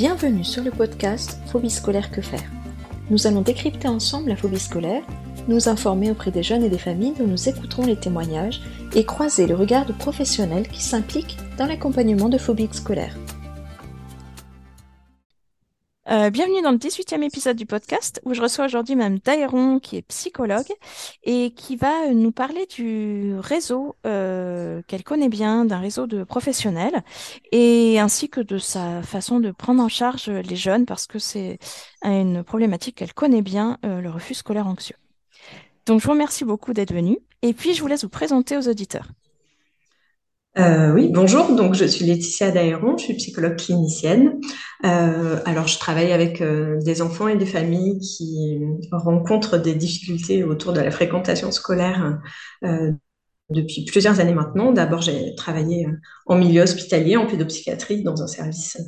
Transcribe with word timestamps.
Bienvenue 0.00 0.44
sur 0.44 0.64
le 0.64 0.70
podcast 0.70 1.38
Phobie 1.52 1.68
scolaire 1.68 2.10
que 2.10 2.22
faire. 2.22 2.50
Nous 3.10 3.26
allons 3.26 3.42
décrypter 3.42 3.86
ensemble 3.86 4.30
la 4.30 4.36
phobie 4.36 4.58
scolaire, 4.58 5.02
nous 5.46 5.68
informer 5.68 6.10
auprès 6.10 6.30
des 6.30 6.42
jeunes 6.42 6.64
et 6.64 6.70
des 6.70 6.78
familles 6.78 7.12
dont 7.18 7.26
nous 7.26 7.50
écouterons 7.50 7.84
les 7.84 7.96
témoignages 7.96 8.62
et 8.94 9.04
croiser 9.04 9.46
le 9.46 9.54
regard 9.54 9.84
de 9.84 9.92
professionnels 9.92 10.68
qui 10.68 10.82
s'impliquent 10.82 11.36
dans 11.58 11.66
l'accompagnement 11.66 12.30
de 12.30 12.38
phobies 12.38 12.70
scolaires. 12.72 13.14
Euh, 16.10 16.28
bienvenue 16.30 16.60
dans 16.60 16.72
le 16.72 16.76
18e 16.76 17.22
épisode 17.22 17.56
du 17.56 17.66
podcast 17.66 18.20
où 18.24 18.34
je 18.34 18.42
reçois 18.42 18.64
aujourd'hui 18.64 18.96
Mme 18.96 19.20
Daéron 19.20 19.78
qui 19.78 19.96
est 19.96 20.02
psychologue 20.02 20.66
et 21.22 21.52
qui 21.52 21.76
va 21.76 22.12
nous 22.12 22.32
parler 22.32 22.66
du 22.66 23.36
réseau 23.38 23.94
euh, 24.06 24.82
qu'elle 24.88 25.04
connaît 25.04 25.28
bien, 25.28 25.64
d'un 25.64 25.78
réseau 25.78 26.08
de 26.08 26.24
professionnels 26.24 27.04
et 27.52 28.00
ainsi 28.00 28.28
que 28.28 28.40
de 28.40 28.58
sa 28.58 29.02
façon 29.02 29.38
de 29.38 29.52
prendre 29.52 29.80
en 29.84 29.88
charge 29.88 30.28
les 30.28 30.56
jeunes 30.56 30.84
parce 30.84 31.06
que 31.06 31.20
c'est 31.20 31.60
une 32.02 32.42
problématique 32.42 32.96
qu'elle 32.96 33.14
connaît 33.14 33.42
bien, 33.42 33.78
euh, 33.84 34.00
le 34.00 34.10
refus 34.10 34.34
scolaire 34.34 34.66
anxieux. 34.66 34.96
Donc 35.86 36.00
je 36.00 36.06
vous 36.06 36.12
remercie 36.12 36.44
beaucoup 36.44 36.72
d'être 36.72 36.92
venu 36.92 37.18
et 37.42 37.54
puis 37.54 37.72
je 37.72 37.82
vous 37.82 37.86
laisse 37.86 38.02
vous 38.02 38.10
présenter 38.10 38.56
aux 38.56 38.68
auditeurs. 38.68 39.06
Euh, 40.60 40.92
oui, 40.92 41.08
bonjour. 41.10 41.54
Donc, 41.54 41.74
je 41.74 41.86
suis 41.86 42.04
Laetitia 42.04 42.50
Daéron, 42.50 42.98
je 42.98 43.04
suis 43.04 43.14
psychologue 43.14 43.56
clinicienne. 43.56 44.40
Euh, 44.84 45.40
alors, 45.46 45.66
je 45.66 45.78
travaille 45.78 46.12
avec 46.12 46.42
euh, 46.42 46.78
des 46.82 47.00
enfants 47.00 47.28
et 47.28 47.36
des 47.36 47.46
familles 47.46 47.98
qui 47.98 48.60
rencontrent 48.92 49.56
des 49.56 49.74
difficultés 49.74 50.44
autour 50.44 50.74
de 50.74 50.80
la 50.80 50.90
fréquentation 50.90 51.50
scolaire 51.50 52.18
depuis 53.50 53.84
plusieurs 53.84 54.20
années 54.20 54.34
maintenant. 54.34 54.72
D'abord, 54.72 55.02
j'ai 55.02 55.34
travaillé 55.34 55.86
euh, 55.86 55.92
en 56.26 56.36
milieu 56.36 56.62
hospitalier, 56.62 57.16
en 57.16 57.26
pédopsychiatrie, 57.26 58.02
dans 58.02 58.22
un 58.22 58.26
service 58.26 58.78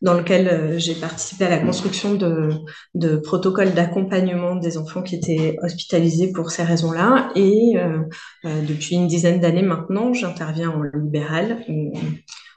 dans 0.00 0.14
lequel 0.14 0.48
euh, 0.48 0.78
j'ai 0.78 0.94
participé 0.94 1.44
à 1.44 1.50
la 1.50 1.58
construction 1.58 2.14
de, 2.14 2.50
de 2.94 3.16
protocoles 3.16 3.74
d'accompagnement 3.74 4.56
des 4.56 4.78
enfants 4.78 5.02
qui 5.02 5.16
étaient 5.16 5.56
hospitalisés 5.62 6.32
pour 6.32 6.50
ces 6.50 6.62
raisons-là. 6.62 7.30
Et 7.34 7.76
euh, 7.76 7.98
depuis 8.44 8.94
une 8.96 9.08
dizaine 9.08 9.40
d'années 9.40 9.62
maintenant, 9.62 10.12
j'interviens 10.14 10.70
en 10.70 10.82
libéral 10.82 11.64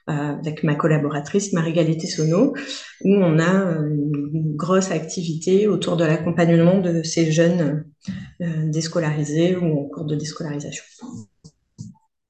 avec 0.08 0.64
ma 0.64 0.76
collaboratrice 0.76 1.52
Marie-Galette 1.52 2.06
Sono, 2.06 2.54
où 3.04 3.16
on 3.16 3.40
a 3.40 3.80
une 3.88 4.56
grosse 4.56 4.92
activité 4.92 5.68
autour 5.68 5.98
de 5.98 6.06
l'accompagnement 6.06 6.80
de 6.80 7.02
ces 7.02 7.32
jeunes 7.32 7.86
déscolarisés 8.40 9.56
ou 9.56 9.80
en 9.80 9.90
cours 9.90 10.06
de 10.06 10.16
déscolarisation. 10.16 10.84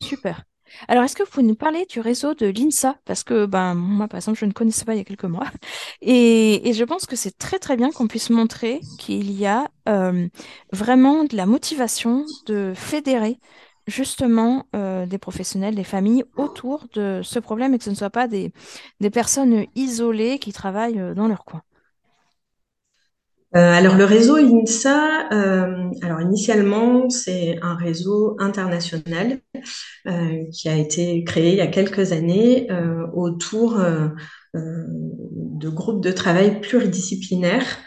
Super. 0.05 0.43
Alors, 0.87 1.03
est-ce 1.03 1.15
que 1.15 1.23
vous 1.23 1.29
pouvez 1.29 1.45
nous 1.45 1.55
parler 1.55 1.85
du 1.89 1.99
réseau 1.99 2.33
de 2.33 2.45
l'INSA? 2.47 2.97
Parce 3.05 3.23
que 3.23 3.45
ben, 3.45 3.73
moi, 3.73 4.07
par 4.07 4.17
exemple, 4.17 4.37
je 4.37 4.45
ne 4.45 4.51
connaissais 4.51 4.85
pas 4.85 4.93
il 4.93 4.97
y 4.97 5.01
a 5.01 5.03
quelques 5.03 5.25
mois. 5.25 5.47
Et, 6.01 6.71
je 6.73 6.83
pense 6.83 7.05
que 7.05 7.15
c'est 7.15 7.37
très, 7.37 7.59
très 7.59 7.75
bien 7.75 7.91
qu'on 7.91 8.07
puisse 8.07 8.29
montrer 8.29 8.81
qu'il 8.99 9.31
y 9.31 9.45
a 9.45 9.67
euh, 9.89 10.27
vraiment 10.71 11.23
de 11.23 11.35
la 11.35 11.45
motivation 11.45 12.25
de 12.45 12.73
fédérer 12.75 13.39
justement 13.87 14.65
euh, 14.75 15.05
des 15.05 15.17
professionnels, 15.17 15.75
des 15.75 15.83
familles 15.83 16.23
autour 16.37 16.85
de 16.93 17.21
ce 17.23 17.39
problème 17.39 17.73
et 17.73 17.77
que 17.77 17.83
ce 17.83 17.91
ne 17.91 17.95
soit 17.95 18.09
pas 18.09 18.27
des, 18.27 18.51
des 18.99 19.09
personnes 19.09 19.65
isolées 19.75 20.39
qui 20.39 20.53
travaillent 20.53 20.99
euh, 20.99 21.13
dans 21.13 21.27
leur 21.27 21.45
coin. 21.45 21.61
Euh, 23.55 23.71
alors 23.71 23.95
le 23.95 24.03
réseau 24.03 24.35
INSA, 24.35 25.29
euh, 25.31 25.89
alors 26.01 26.19
initialement 26.19 27.09
c'est 27.09 27.57
un 27.61 27.75
réseau 27.75 28.35
international 28.37 29.39
euh, 30.07 30.43
qui 30.51 30.67
a 30.67 30.75
été 30.75 31.23
créé 31.23 31.51
il 31.51 31.57
y 31.57 31.61
a 31.61 31.67
quelques 31.67 32.11
années 32.11 32.67
autour 33.13 33.79
de 34.53 35.69
groupes 35.69 36.03
de 36.03 36.11
travail 36.11 36.59
pluridisciplinaires 36.59 37.77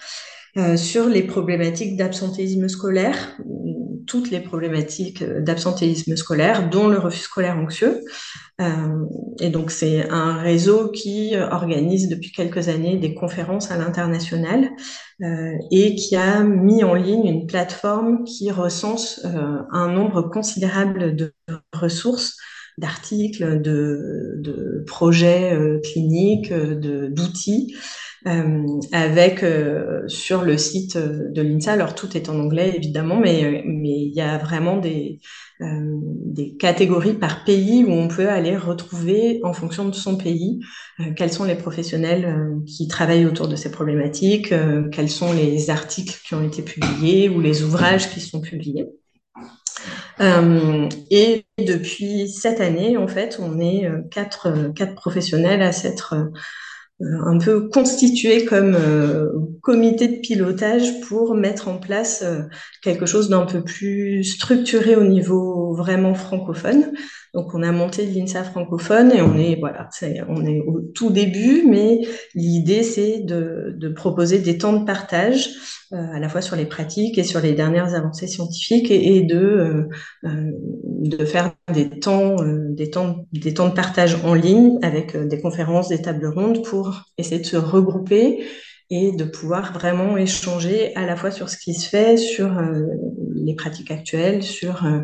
sur 0.77 1.07
les 1.07 1.23
problématiques 1.23 1.97
d'absentéisme 1.97 2.67
scolaire, 2.69 3.37
toutes 4.09 4.31
les 4.31 4.41
problématiques 4.41 5.23
d'absentéisme 5.23 6.17
scolaire, 6.17 6.69
dont 6.69 6.89
le 6.89 6.99
refus 6.99 7.21
scolaire 7.21 7.57
anxieux. 7.57 8.01
Euh, 8.61 9.05
et 9.41 9.51
donc 9.51 9.71
c'est 9.71 10.09
un 10.11 10.37
réseau 10.39 10.91
qui 10.91 11.37
organise 11.37 12.09
depuis 12.09 12.33
quelques 12.33 12.69
années 12.69 12.97
des 12.97 13.15
conférences 13.15 13.71
à 13.71 13.77
l'international 13.77 14.71
euh, 15.23 15.53
et 15.71 15.95
qui 15.95 16.17
a 16.17 16.43
mis 16.43 16.83
en 16.83 16.95
ligne 16.95 17.27
une 17.27 17.47
plateforme 17.47 18.25
qui 18.25 18.51
recense 18.51 19.21
euh, 19.25 19.59
un 19.71 19.93
nombre 19.93 20.23
considérable 20.23 21.15
de 21.15 21.33
ressources 21.73 22.37
d'articles, 22.79 23.61
de, 23.61 24.35
de, 24.39 24.85
projets 24.87 25.53
euh, 25.53 25.81
cliniques, 25.81 26.53
d'outils, 26.53 27.75
euh, 27.75 27.79
avec 28.25 29.43
euh, 29.43 30.07
sur 30.09 30.43
le 30.43 30.59
site 30.59 30.97
de 30.97 31.43
l'INSA, 31.43 31.73
alors 31.73 31.95
tout 31.95 32.17
est 32.17 32.29
en 32.29 32.39
anglais 32.39 32.73
évidemment, 32.75 33.19
mais, 33.19 33.63
mais 33.67 33.91
il 33.91 34.13
y 34.15 34.21
a 34.21 34.39
vraiment 34.39 34.77
des, 34.77 35.21
des 35.61 36.57
catégories 36.57 37.15
par 37.15 37.45
pays 37.45 37.85
où 37.85 37.93
on 37.93 38.09
peut 38.09 38.29
aller 38.29 38.57
retrouver 38.57 39.41
en 39.45 39.53
fonction 39.53 39.89
de 39.89 39.95
son 39.95 40.17
pays 40.17 40.61
quels 41.17 41.33
sont 41.33 41.45
les 41.45 41.57
professionnels 41.57 42.59
qui 42.67 42.87
travaillent 42.89 43.27
autour 43.27 43.49
de 43.49 43.57
ces 43.57 43.71
problématiques, 43.71 44.53
quels 44.93 45.11
sont 45.11 45.33
les 45.33 45.71
articles 45.71 46.19
qui 46.27 46.35
ont 46.35 46.45
été 46.45 46.63
publiés 46.63 47.29
ou 47.29 47.41
les 47.41 47.63
ouvrages 47.63 48.11
qui 48.11 48.21
sont 48.21 48.41
publiés. 48.41 48.87
Euh, 50.21 50.89
et 51.11 51.47
depuis 51.59 52.29
cette 52.29 52.61
année, 52.61 52.97
en 52.97 53.09
fait, 53.09 53.39
on 53.41 53.61
est 53.61 53.87
euh, 53.87 54.03
quatre, 54.11 54.47
euh, 54.49 54.73
quatre 54.73 54.95
professionnels 54.95 55.63
à 55.63 55.73
s'être 55.73 56.15
un 57.01 57.39
peu 57.39 57.69
constitués 57.69 58.45
comme 58.45 58.77
comité 59.63 60.09
de 60.09 60.21
pilotage 60.21 61.01
pour 61.03 61.35
mettre 61.35 61.69
en 61.69 61.79
place 61.79 62.25
quelque 62.83 63.07
chose 63.07 63.29
d'un 63.29 63.47
peu 63.47 63.63
plus 63.63 64.25
structuré 64.25 64.97
au 64.97 65.05
niveau 65.05 65.75
vraiment 65.75 66.15
francophone. 66.15 66.93
Donc, 67.39 67.55
on 67.55 67.63
a 67.63 67.71
monté 67.71 68.05
l'INSA 68.05 68.43
francophone 68.43 69.13
et 69.13 69.23
on 69.23 69.39
est, 69.39 69.55
voilà, 69.61 69.89
on 70.29 70.45
est 70.45 70.61
au 70.67 70.81
tout 70.93 71.11
début, 71.11 71.63
mais 71.69 72.01
l'idée, 72.35 72.83
c'est 72.83 73.21
de, 73.21 73.93
proposer 73.95 74.41
des 74.41 74.59
temps 74.59 74.73
de 74.73 74.85
partage, 74.85 75.49
euh, 75.93 76.15
à 76.15 76.19
la 76.19 76.29
fois 76.29 76.41
sur 76.41 76.57
les 76.57 76.65
pratiques 76.65 77.17
et 77.17 77.23
sur 77.23 77.41
les 77.41 77.53
dernières 77.53 77.95
avancées 77.95 78.27
scientifiques 78.27 78.91
et, 78.91 79.21
de, 79.21 79.39
euh, 79.39 79.89
euh 80.25 80.51
de 81.01 81.25
faire 81.25 81.53
des 81.73 81.89
temps, 81.89 82.35
des, 82.43 82.91
temps, 82.91 83.25
des 83.33 83.55
temps 83.55 83.69
de 83.69 83.75
partage 83.75 84.17
en 84.25 84.35
ligne 84.35 84.81
avec 84.83 85.17
des 85.17 85.41
conférences, 85.41 85.87
des 85.87 86.03
tables 86.03 86.27
rondes 86.27 86.65
pour 86.65 87.05
essayer 87.19 87.41
de 87.41 87.47
se 87.47 87.57
regrouper 87.57 88.45
et 88.91 89.13
de 89.13 89.23
pouvoir 89.23 89.73
vraiment 89.73 90.17
échanger 90.17 90.93
à 90.97 91.07
la 91.07 91.15
fois 91.15 91.31
sur 91.31 91.51
ce 91.51 91.57
qui 91.57 91.75
se 91.75 91.89
fait, 91.89 92.17
sur 92.17 92.61
pratiques 93.55 93.91
actuelles, 93.91 94.43
sur 94.43 94.85
euh, 94.85 95.01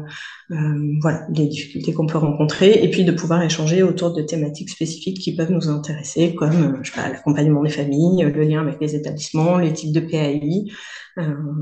euh, 0.51 0.97
voilà 1.01 1.27
les 1.35 1.47
difficultés 1.47 1.93
qu'on 1.93 2.07
peut 2.07 2.19
rencontrer, 2.19 2.83
et 2.83 2.91
puis 2.91 3.05
de 3.05 3.13
pouvoir 3.13 3.43
échanger 3.43 3.83
autour 3.83 4.13
de 4.13 4.23
thématiques 4.23 4.71
spécifiques 4.71 5.21
qui 5.21 5.35
peuvent 5.37 5.53
nous 5.53 5.69
intéresser, 5.69 6.35
comme 6.35 6.83
pas 6.95 7.09
l'accompagnement 7.09 7.63
des 7.63 7.71
familles, 7.71 8.23
le 8.23 8.43
lien 8.43 8.61
avec 8.61 8.81
les 8.81 8.95
établissements, 8.95 9.59
les 9.59 9.73
types 9.73 9.93
de 9.93 10.01
PAI, 10.01 10.65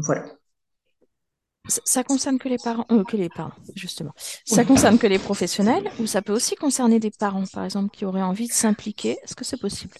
voilà. 0.04 0.24
Ça 1.68 2.02
concerne 2.02 2.38
que 2.38 2.48
les 2.48 2.58
parents, 2.58 2.86
que 3.04 3.16
les 3.16 3.28
parents, 3.28 3.52
justement. 3.76 4.12
Ça 4.44 4.64
concerne 4.64 4.98
que 4.98 5.06
les 5.06 5.20
professionnels, 5.20 5.88
ou 6.00 6.06
ça 6.06 6.20
peut 6.20 6.32
aussi 6.32 6.56
concerner 6.56 6.98
des 6.98 7.12
parents, 7.12 7.44
par 7.52 7.64
exemple, 7.64 7.90
qui 7.90 8.04
auraient 8.04 8.22
envie 8.22 8.48
de 8.48 8.52
s'impliquer? 8.52 9.16
Est-ce 9.22 9.36
que 9.36 9.44
c'est 9.44 9.60
possible? 9.60 9.94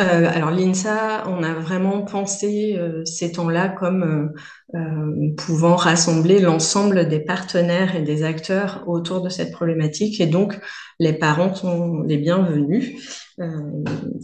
Euh, 0.00 0.30
alors 0.32 0.50
l'INSA, 0.50 1.24
on 1.28 1.42
a 1.42 1.52
vraiment 1.52 2.02
pensé 2.02 2.76
euh, 2.78 3.04
ces 3.04 3.32
temps-là 3.32 3.68
comme 3.68 4.32
euh, 4.74 4.78
euh, 4.78 5.34
pouvant 5.36 5.76
rassembler 5.76 6.38
l'ensemble 6.38 7.08
des 7.08 7.20
partenaires 7.20 7.94
et 7.94 8.02
des 8.02 8.24
acteurs 8.24 8.84
autour 8.86 9.20
de 9.20 9.28
cette 9.28 9.52
problématique, 9.52 10.20
et 10.20 10.26
donc 10.26 10.58
les 10.98 11.12
parents 11.12 11.54
sont 11.54 12.02
les 12.02 12.16
bienvenus. 12.16 12.92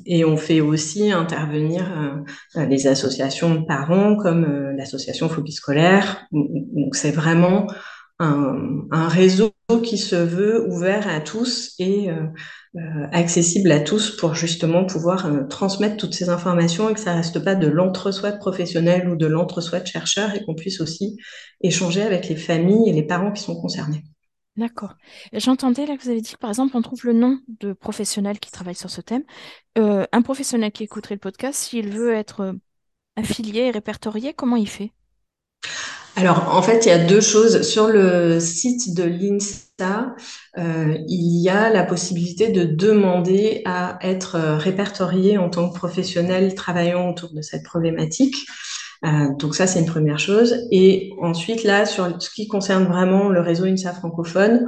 et 0.06 0.24
on 0.24 0.36
fait 0.36 0.60
aussi 0.60 1.10
intervenir 1.10 2.22
les 2.54 2.86
associations 2.86 3.54
de 3.54 3.64
parents 3.64 4.16
comme 4.16 4.44
l'association 4.76 5.28
Phobie 5.28 5.52
scolaire. 5.52 6.26
Donc 6.30 6.94
c'est 6.94 7.10
vraiment 7.10 7.66
un, 8.20 9.08
réseau 9.08 9.54
qui 9.84 9.98
se 9.98 10.16
veut 10.16 10.68
ouvert 10.68 11.08
à 11.08 11.20
tous 11.20 11.74
et 11.78 12.10
euh, 12.10 12.26
euh, 12.76 13.06
accessible 13.12 13.70
à 13.70 13.80
tous 13.80 14.16
pour 14.16 14.34
justement 14.34 14.84
pouvoir 14.84 15.26
euh, 15.26 15.44
transmettre 15.44 15.96
toutes 15.96 16.14
ces 16.14 16.28
informations 16.28 16.88
et 16.88 16.94
que 16.94 17.00
ça 17.00 17.14
reste 17.14 17.42
pas 17.44 17.54
de 17.54 17.68
l'entre-soi 17.68 18.32
de 18.32 18.38
professionnels 18.38 19.08
ou 19.08 19.16
de 19.16 19.26
l'entre-soi 19.26 19.80
de 19.80 19.86
chercheurs 19.86 20.34
et 20.34 20.44
qu'on 20.44 20.54
puisse 20.54 20.80
aussi 20.80 21.16
échanger 21.62 22.02
avec 22.02 22.28
les 22.28 22.36
familles 22.36 22.88
et 22.88 22.92
les 22.92 23.04
parents 23.06 23.32
qui 23.32 23.42
sont 23.42 23.60
concernés. 23.60 24.02
D'accord. 24.56 24.96
J'entendais 25.32 25.86
là 25.86 25.96
que 25.96 26.02
vous 26.02 26.10
avez 26.10 26.20
dit, 26.20 26.34
par 26.40 26.50
exemple, 26.50 26.76
on 26.76 26.82
trouve 26.82 27.04
le 27.04 27.12
nom 27.12 27.38
de 27.60 27.72
professionnels 27.72 28.40
qui 28.40 28.50
travaillent 28.50 28.74
sur 28.74 28.90
ce 28.90 29.00
thème. 29.00 29.22
un 29.76 30.22
professionnel 30.22 30.72
qui 30.72 30.82
écouterait 30.82 31.14
le 31.14 31.20
podcast, 31.20 31.60
s'il 31.60 31.90
veut 31.90 32.12
être 32.12 32.56
affilié 33.14 33.60
et 33.60 33.70
répertorié, 33.70 34.34
comment 34.34 34.56
il 34.56 34.68
fait? 34.68 34.90
Alors, 36.18 36.52
en 36.52 36.62
fait, 36.62 36.84
il 36.84 36.88
y 36.88 36.92
a 36.92 36.98
deux 36.98 37.20
choses. 37.20 37.62
Sur 37.62 37.86
le 37.86 38.40
site 38.40 38.92
de 38.92 39.04
l'INSTA, 39.04 40.16
euh, 40.58 40.96
il 41.06 41.40
y 41.40 41.48
a 41.48 41.70
la 41.70 41.84
possibilité 41.84 42.48
de 42.48 42.64
demander 42.64 43.62
à 43.64 44.00
être 44.02 44.34
euh, 44.34 44.56
répertorié 44.56 45.38
en 45.38 45.48
tant 45.48 45.70
que 45.70 45.76
professionnel 45.76 46.56
travaillant 46.56 47.08
autour 47.08 47.32
de 47.32 47.40
cette 47.40 47.62
problématique. 47.62 48.34
Euh, 49.04 49.32
donc 49.38 49.54
ça, 49.54 49.68
c'est 49.68 49.78
une 49.78 49.86
première 49.86 50.18
chose. 50.18 50.56
Et 50.72 51.12
ensuite, 51.22 51.62
là, 51.62 51.86
sur 51.86 52.20
ce 52.20 52.30
qui 52.30 52.48
concerne 52.48 52.86
vraiment 52.86 53.28
le 53.28 53.40
réseau 53.40 53.66
INSA 53.66 53.92
francophone, 53.92 54.66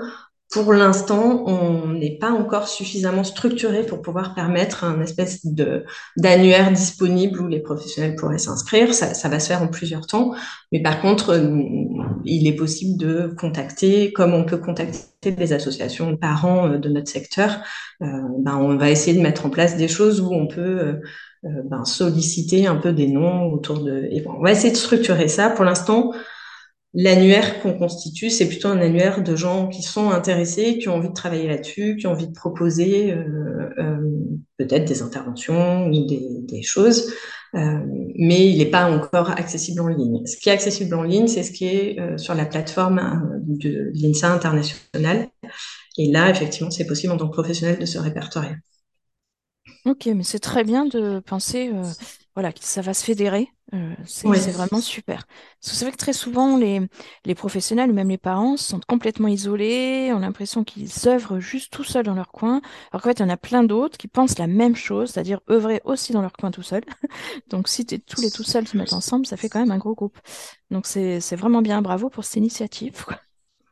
pour 0.51 0.73
l'instant, 0.73 1.45
on 1.47 1.93
n'est 1.93 2.19
pas 2.19 2.33
encore 2.33 2.67
suffisamment 2.67 3.23
structuré 3.23 3.87
pour 3.87 4.03
pouvoir 4.03 4.35
permettre 4.35 4.83
un 4.83 5.01
espèce 5.01 5.47
de 5.47 5.85
d'annuaire 6.17 6.73
disponible 6.73 7.41
où 7.41 7.47
les 7.47 7.61
professionnels 7.61 8.17
pourraient 8.17 8.39
s'inscrire. 8.39 8.93
Ça, 8.93 9.15
ça, 9.15 9.29
va 9.29 9.39
se 9.39 9.47
faire 9.47 9.63
en 9.63 9.69
plusieurs 9.69 10.09
temps. 10.09 10.35
Mais 10.73 10.83
par 10.83 11.01
contre, 11.01 11.31
euh, 11.31 11.57
il 12.25 12.49
est 12.49 12.57
possible 12.57 12.99
de 12.99 13.33
contacter, 13.39 14.13
comme 14.13 14.35
on 14.35 14.45
peut 14.45 14.57
contacter 14.57 15.31
des 15.31 15.53
associations 15.53 16.11
de 16.11 16.17
parents 16.17 16.67
euh, 16.67 16.79
de 16.79 16.89
notre 16.89 17.09
secteur, 17.09 17.61
euh, 18.03 18.07
ben, 18.41 18.57
on 18.57 18.77
va 18.77 18.91
essayer 18.91 19.17
de 19.17 19.23
mettre 19.23 19.47
en 19.47 19.51
place 19.51 19.77
des 19.77 19.89
choses 19.89 20.21
où 20.21 20.33
on 20.33 20.49
peut 20.49 21.01
ben, 21.45 21.85
solliciter 21.85 22.67
un 22.67 22.77
peu 22.77 22.93
des 22.93 23.07
noms 23.07 23.53
autour 23.53 23.85
de... 23.85 24.09
Et 24.11 24.25
on 24.27 24.43
va 24.43 24.51
essayer 24.51 24.73
de 24.73 24.77
structurer 24.77 25.29
ça. 25.29 25.49
Pour 25.49 25.65
l'instant, 25.65 26.13
L'annuaire 26.93 27.63
qu'on 27.63 27.79
constitue, 27.79 28.31
c'est 28.31 28.49
plutôt 28.49 28.67
un 28.67 28.81
annuaire 28.81 29.23
de 29.23 29.37
gens 29.37 29.69
qui 29.69 29.83
sont 29.83 30.11
intéressés, 30.11 30.77
qui 30.79 30.89
ont 30.89 30.97
envie 30.97 31.09
de 31.09 31.15
travailler 31.15 31.47
là-dessus, 31.47 31.97
qui 31.97 32.09
ont 32.09 32.13
envie 32.13 32.27
de 32.27 32.33
proposer 32.33 33.13
euh, 33.13 33.71
euh, 33.79 33.97
peut-être 34.57 34.87
des 34.87 35.01
interventions 35.01 35.87
ou 35.87 36.07
des, 36.07 36.63
choses, 36.63 37.13
euh, 37.55 37.79
mais 38.17 38.51
il 38.51 38.59
n'est 38.59 38.71
pas 38.71 38.91
encore 38.91 39.31
accessible 39.31 39.81
en 39.81 39.87
ligne. 39.87 40.27
Ce 40.27 40.37
qui 40.37 40.49
est 40.49 40.53
accessible 40.53 40.93
en 40.97 41.05
ligne, 41.05 41.29
c'est 41.29 41.45
ce 41.45 41.53
qui 41.53 41.67
est 41.67 42.19
sur 42.19 42.35
la 42.35 42.45
plateforme 42.45 43.41
de 43.47 43.93
l'INSA 43.95 44.33
international. 44.33 45.29
Et 45.97 46.11
là, 46.11 46.29
effectivement, 46.29 46.73
c'est 46.73 46.87
possible 46.87 47.13
en 47.13 47.17
tant 47.17 47.29
que 47.29 47.35
professionnel 47.35 47.79
de 47.79 47.87
se 47.87 47.99
répertorier. 47.99 48.57
Ok, 49.85 50.07
mais 50.07 50.25
c'est 50.25 50.41
très 50.41 50.65
bien 50.65 50.87
de 50.87 51.21
penser 51.21 51.71
voilà, 52.35 52.53
ça 52.61 52.81
va 52.81 52.95
se 52.95 53.05
fédérer. 53.05 53.49
Euh, 53.75 53.95
c'est 54.05 54.27
vraiment 54.27 54.81
super. 54.81 55.27
Parce 55.61 55.73
que 55.73 55.77
c'est 55.77 55.85
vrai 55.85 55.93
que 55.93 55.97
très 55.97 56.13
souvent, 56.13 56.57
les, 56.57 56.81
les 57.25 57.35
professionnels 57.35 57.91
ou 57.91 57.93
même 57.95 58.09
les 58.09 58.19
parents 58.19 58.57
sont 58.57 58.81
complètement 58.87 59.29
isolés, 59.29 60.13
ont 60.13 60.19
l'impression 60.19 60.65
qu'ils 60.65 60.91
œuvrent 61.07 61.39
juste 61.41 61.73
tout 61.73 61.85
seuls 61.85 62.05
dans 62.05 62.15
leur 62.15 62.33
coin. 62.33 62.61
Alors 62.93 63.03
qu'en 63.03 63.11
fait, 63.11 63.21
il 63.21 63.23
y 63.23 63.25
en 63.25 63.29
a 63.29 63.37
plein 63.37 63.63
d'autres 63.63 63.99
qui 63.99 64.09
pensent 64.09 64.39
la 64.39 64.47
même 64.47 64.77
chose, 64.77 65.11
c'est-à-dire 65.11 65.41
œuvrer 65.51 65.81
aussi 65.85 66.13
dans 66.13 66.23
leur 66.23 66.33
coin 66.33 66.51
tout 66.51 66.63
seul. 66.63 66.83
Donc, 67.49 67.69
si 67.69 67.85
tous 67.87 68.21
les 68.23 68.31
tout 68.31 68.45
seuls 68.45 68.67
se 68.67 68.77
mettent 68.77 68.93
ensemble, 68.93 69.27
ça 69.27 69.37
fait 69.37 69.49
quand 69.49 69.61
même 69.61 69.71
un 69.71 69.79
gros 69.79 69.95
groupe. 69.95 70.19
Donc, 70.71 70.87
c'est 70.87 71.37
vraiment 71.37 71.63
bien. 71.63 71.83
Bravo 71.83 72.11
pour 72.11 72.25
cette 72.25 72.37
initiative. 72.37 73.05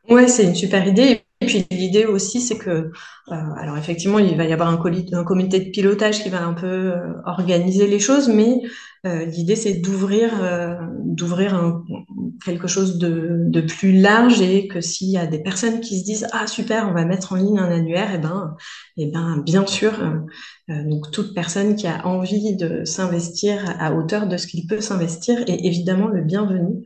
Ouais, 0.09 0.27
c'est 0.27 0.43
une 0.43 0.55
super 0.55 0.87
idée. 0.87 1.21
Et 1.41 1.45
puis 1.45 1.65
l'idée 1.71 2.05
aussi, 2.05 2.41
c'est 2.41 2.57
que, 2.57 2.69
euh, 2.69 2.91
alors 3.27 3.77
effectivement, 3.77 4.19
il 4.19 4.35
va 4.35 4.43
y 4.43 4.51
avoir 4.51 4.69
un, 4.69 4.77
comité 4.77 5.59
de 5.59 5.69
pilotage 5.69 6.21
qui 6.21 6.29
va 6.29 6.43
un 6.43 6.53
peu 6.53 6.65
euh, 6.67 7.13
organiser 7.25 7.87
les 7.87 7.99
choses, 7.99 8.27
mais 8.27 8.59
euh, 9.05 9.23
l'idée 9.25 9.55
c'est 9.55 9.75
d'ouvrir, 9.75 10.31
d'ouvrir 11.05 11.81
quelque 12.43 12.67
chose 12.67 12.97
de, 12.97 13.61
plus 13.61 13.93
large 14.01 14.41
et 14.41 14.67
que 14.67 14.81
s'il 14.81 15.11
y 15.11 15.17
a 15.17 15.27
des 15.27 15.41
personnes 15.41 15.79
qui 15.79 15.99
se 15.99 16.03
disent 16.03 16.27
ah 16.33 16.47
super, 16.47 16.89
on 16.89 16.93
va 16.93 17.05
mettre 17.05 17.31
en 17.31 17.35
ligne 17.37 17.59
un 17.59 17.71
annuaire, 17.71 18.09
eh 18.13 18.17
ben, 18.17 18.55
eh 18.97 19.11
ben 19.11 19.41
bien 19.45 19.65
sûr, 19.65 19.93
donc 20.67 21.11
toute 21.11 21.33
personne 21.33 21.75
qui 21.75 21.87
a 21.87 22.05
envie 22.05 22.55
de 22.57 22.83
s'investir 22.83 23.63
à 23.79 23.93
hauteur 23.93 24.27
de 24.27 24.35
ce 24.35 24.47
qu'il 24.47 24.67
peut 24.67 24.81
s'investir 24.81 25.39
est 25.47 25.65
évidemment 25.65 26.07
le 26.07 26.21
bienvenu. 26.21 26.83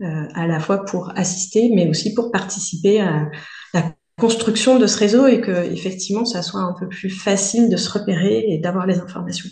À 0.00 0.46
la 0.46 0.58
fois 0.58 0.84
pour 0.84 1.12
assister, 1.16 1.70
mais 1.74 1.88
aussi 1.88 2.14
pour 2.14 2.30
participer 2.32 3.00
à, 3.00 3.30
la 3.74 3.94
construction 4.18 4.78
de 4.78 4.86
ce 4.86 4.98
réseau 4.98 5.26
et 5.26 5.40
que 5.40 5.72
effectivement 5.72 6.24
ça 6.24 6.42
soit 6.42 6.60
un 6.60 6.74
peu 6.78 6.88
plus 6.88 7.10
facile 7.10 7.68
de 7.68 7.76
se 7.76 7.90
repérer 7.90 8.44
et 8.48 8.58
d'avoir 8.58 8.86
les 8.86 8.98
informations. 8.98 9.48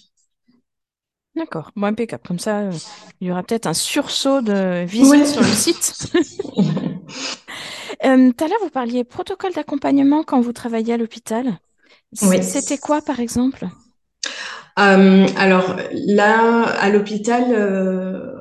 D'accord, 1.37 1.71
bon, 1.77 1.87
impeccable. 1.87 2.23
Comme 2.27 2.39
ça, 2.39 2.59
euh, 2.59 2.73
il 3.21 3.29
y 3.29 3.31
aura 3.31 3.43
peut-être 3.43 3.67
un 3.67 3.75
sursaut 3.75 4.43
de 4.43 4.85
visite 4.85 5.27
sur 5.27 5.43
le 5.43 5.47
site. 5.47 6.13
euh, 8.05 8.33
tout 8.33 8.45
à 8.45 8.49
l'heure, 8.49 8.59
vous 8.63 8.71
parliez 8.71 9.05
protocole 9.05 9.53
d'accompagnement 9.53 10.25
quand 10.25 10.41
vous 10.41 10.53
travailliez 10.53 10.95
à 10.95 10.97
l'hôpital. 10.97 11.59
C'était 12.13 12.79
quoi, 12.79 13.01
par 13.01 13.21
exemple? 13.21 13.69
Euh, 14.79 15.27
Alors 15.37 15.77
là, 15.93 16.65
à 16.65 16.91
l'hôpital, 16.91 17.45
euh, 17.51 18.40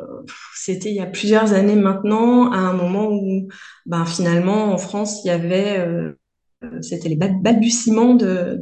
c'était 0.70 0.90
il 0.90 0.96
y 0.96 1.02
a 1.02 1.08
plusieurs 1.08 1.54
années 1.54 1.76
maintenant, 1.76 2.52
à 2.52 2.58
un 2.58 2.74
moment 2.74 3.10
où 3.10 3.48
ben, 3.88 4.06
finalement 4.06 4.72
en 4.72 4.78
France, 4.78 5.22
il 5.24 5.30
y 5.30 5.32
avait, 5.32 5.80
euh, 5.80 6.14
c'était 6.82 7.10
les 7.10 7.16
balbutiements 7.16 8.14
de, 8.14 8.62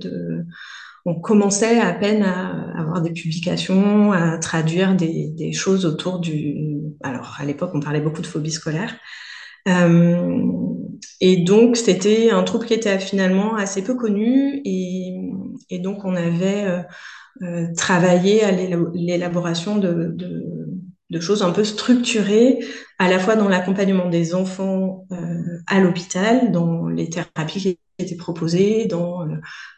on 1.06 1.20
commençait 1.20 1.82
à 1.82 1.94
peine 1.94 2.24
à 2.24 2.80
avoir 2.80 3.02
des 3.02 3.12
publications, 3.12 4.14
à 4.14 4.38
traduire 4.38 4.96
des, 4.96 5.52
choses 5.52 5.86
autour 5.86 6.20
du. 6.20 6.56
Alors 7.04 7.36
à 7.40 7.46
l'époque, 7.46 7.72
on 7.74 7.82
parlait 7.82 8.02
beaucoup 8.02 8.22
de 8.22 8.28
phobie 8.28 8.52
scolaire. 8.52 8.96
Euh, 9.68 10.46
et 11.20 11.44
donc 11.44 11.76
c'était 11.76 12.32
un 12.32 12.44
trouble 12.44 12.66
qui 12.68 12.74
était 12.74 13.00
finalement 13.00 13.56
assez 13.56 13.84
peu 13.84 13.96
connu 13.96 14.62
et, 14.64 15.14
donc 15.80 16.06
on 16.06 16.16
avait 16.16 16.86
euh, 17.42 17.68
travaillé 17.76 18.46
à 18.46 18.52
l'élaboration 18.52 19.78
de, 19.78 20.14
de 20.16 20.57
choses 21.20 21.44
un 21.44 21.52
peu 21.52 21.64
structurées, 21.64 22.60
à 23.00 23.10
la 23.10 23.20
fois 23.20 23.36
dans 23.36 23.48
l'accompagnement 23.48 24.10
des 24.10 24.36
enfants 24.36 25.06
euh, 25.12 25.62
à 25.68 25.80
l'hôpital, 25.80 26.52
dans 26.52 26.88
les 26.88 27.10
thérapies 27.10 27.60
qui 27.60 27.80
étaient 28.00 28.16
proposées, 28.16 28.86
dans 28.86 29.22
euh, 29.22 29.36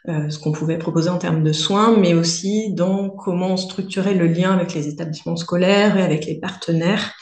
euh, 0.08 0.30
ce 0.30 0.38
qu'on 0.38 0.52
pouvait 0.52 0.78
proposer 0.78 1.08
en 1.08 1.18
termes 1.18 1.44
de 1.44 1.52
soins, 1.52 1.96
mais 1.96 2.14
aussi 2.14 2.72
dans 2.74 3.10
comment 3.10 3.56
structurer 3.56 4.14
le 4.14 4.26
lien 4.26 4.52
avec 4.52 4.74
les 4.74 4.88
établissements 4.88 5.36
scolaires 5.36 5.96
et 5.96 6.02
avec 6.02 6.26
les 6.26 6.38
partenaires, 6.38 7.12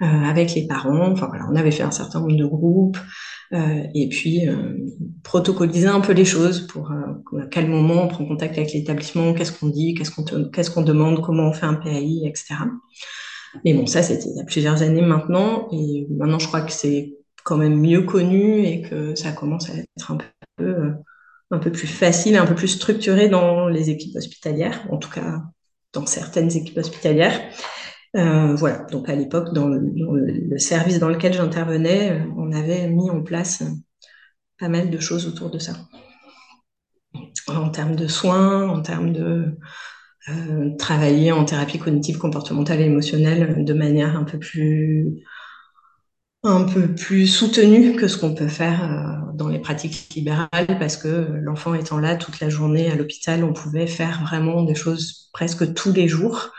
avec 0.00 0.54
les 0.54 0.68
parents. 0.68 1.10
Enfin 1.10 1.26
voilà, 1.26 1.44
on 1.50 1.56
avait 1.56 1.72
fait 1.72 1.82
un 1.82 1.90
certain 1.90 2.20
nombre 2.20 2.36
de 2.36 2.46
groupes. 2.46 2.98
et 3.52 4.08
puis 4.10 4.42
protocoliser 5.24 5.88
un 5.88 6.00
peu 6.00 6.12
les 6.12 6.24
choses 6.24 6.68
pour 6.68 6.92
à 6.92 7.46
quel 7.50 7.66
moment 7.68 8.04
on 8.04 8.08
prend 8.08 8.24
contact 8.24 8.58
avec 8.58 8.72
l'établissement, 8.72 9.34
qu'est-ce 9.34 9.50
qu'on 9.50 9.66
dit, 9.66 9.94
qu'est-ce 9.94 10.70
qu'on 10.70 10.82
demande, 10.82 11.20
comment 11.20 11.48
on 11.48 11.52
fait 11.52 11.66
un 11.66 11.74
PAI, 11.74 12.20
etc. 12.26 12.54
Mais 13.64 13.74
bon, 13.74 13.86
ça, 13.86 14.02
c'était 14.02 14.28
il 14.28 14.36
y 14.36 14.40
a 14.40 14.44
plusieurs 14.44 14.82
années 14.82 15.02
maintenant. 15.02 15.68
Et 15.72 16.06
maintenant, 16.10 16.38
je 16.38 16.46
crois 16.46 16.62
que 16.62 16.72
c'est 16.72 17.14
quand 17.44 17.56
même 17.56 17.80
mieux 17.80 18.02
connu 18.02 18.64
et 18.64 18.82
que 18.82 19.14
ça 19.14 19.32
commence 19.32 19.70
à 19.70 19.74
être 19.74 20.10
un 20.10 20.18
peu, 20.56 20.64
euh, 20.64 20.92
un 21.50 21.58
peu 21.58 21.72
plus 21.72 21.86
facile, 21.86 22.36
un 22.36 22.46
peu 22.46 22.54
plus 22.54 22.68
structuré 22.68 23.28
dans 23.28 23.68
les 23.68 23.90
équipes 23.90 24.16
hospitalières, 24.16 24.86
en 24.90 24.98
tout 24.98 25.10
cas 25.10 25.42
dans 25.92 26.06
certaines 26.06 26.54
équipes 26.54 26.78
hospitalières. 26.78 27.40
Euh, 28.16 28.54
voilà, 28.54 28.84
donc 28.90 29.08
à 29.08 29.14
l'époque, 29.14 29.52
dans, 29.52 29.68
le, 29.68 30.58
service 30.58 30.98
dans 30.98 31.08
lequel 31.08 31.32
j'intervenais, 31.32 32.12
euh, 32.12 32.24
on 32.36 32.52
avait 32.52 32.88
mis 32.88 33.10
en 33.10 33.22
place 33.22 33.62
pas 34.58 34.68
mal 34.68 34.90
de 34.90 34.98
choses 34.98 35.26
autour 35.26 35.50
de 35.50 35.58
ça. 35.58 35.74
En 37.46 37.70
termes 37.70 37.96
de 37.96 38.06
soins, 38.06 38.68
en 38.68 38.82
termes 38.82 39.12
de, 39.12 39.56
euh, 40.30 40.70
travailler 40.78 41.32
en 41.32 41.44
thérapie 41.44 41.78
cognitive, 41.78 42.18
comportementale 42.18 42.80
et 42.80 42.84
émotionnelle 42.84 43.64
de 43.64 43.72
manière 43.74 44.16
un 44.16 44.24
peu 44.24 44.38
plus 44.38 45.22
un 46.44 46.64
peu 46.64 46.94
plus 46.94 47.26
soutenue 47.26 47.96
que 47.96 48.06
ce 48.06 48.16
qu'on 48.16 48.34
peut 48.34 48.48
faire 48.48 48.84
euh, 48.84 49.32
dans 49.34 49.48
les 49.48 49.58
pratiques 49.58 50.08
libérales 50.14 50.78
parce 50.78 50.96
que 50.96 51.26
l'enfant 51.42 51.74
étant 51.74 51.98
là 51.98 52.16
toute 52.16 52.40
la 52.40 52.48
journée 52.48 52.90
à 52.90 52.94
l'hôpital, 52.94 53.42
on 53.44 53.52
pouvait 53.52 53.86
faire 53.86 54.22
vraiment 54.22 54.62
des 54.62 54.74
choses 54.74 55.30
presque 55.32 55.74
tous 55.74 55.92
les 55.92 56.08
jours. 56.08 56.52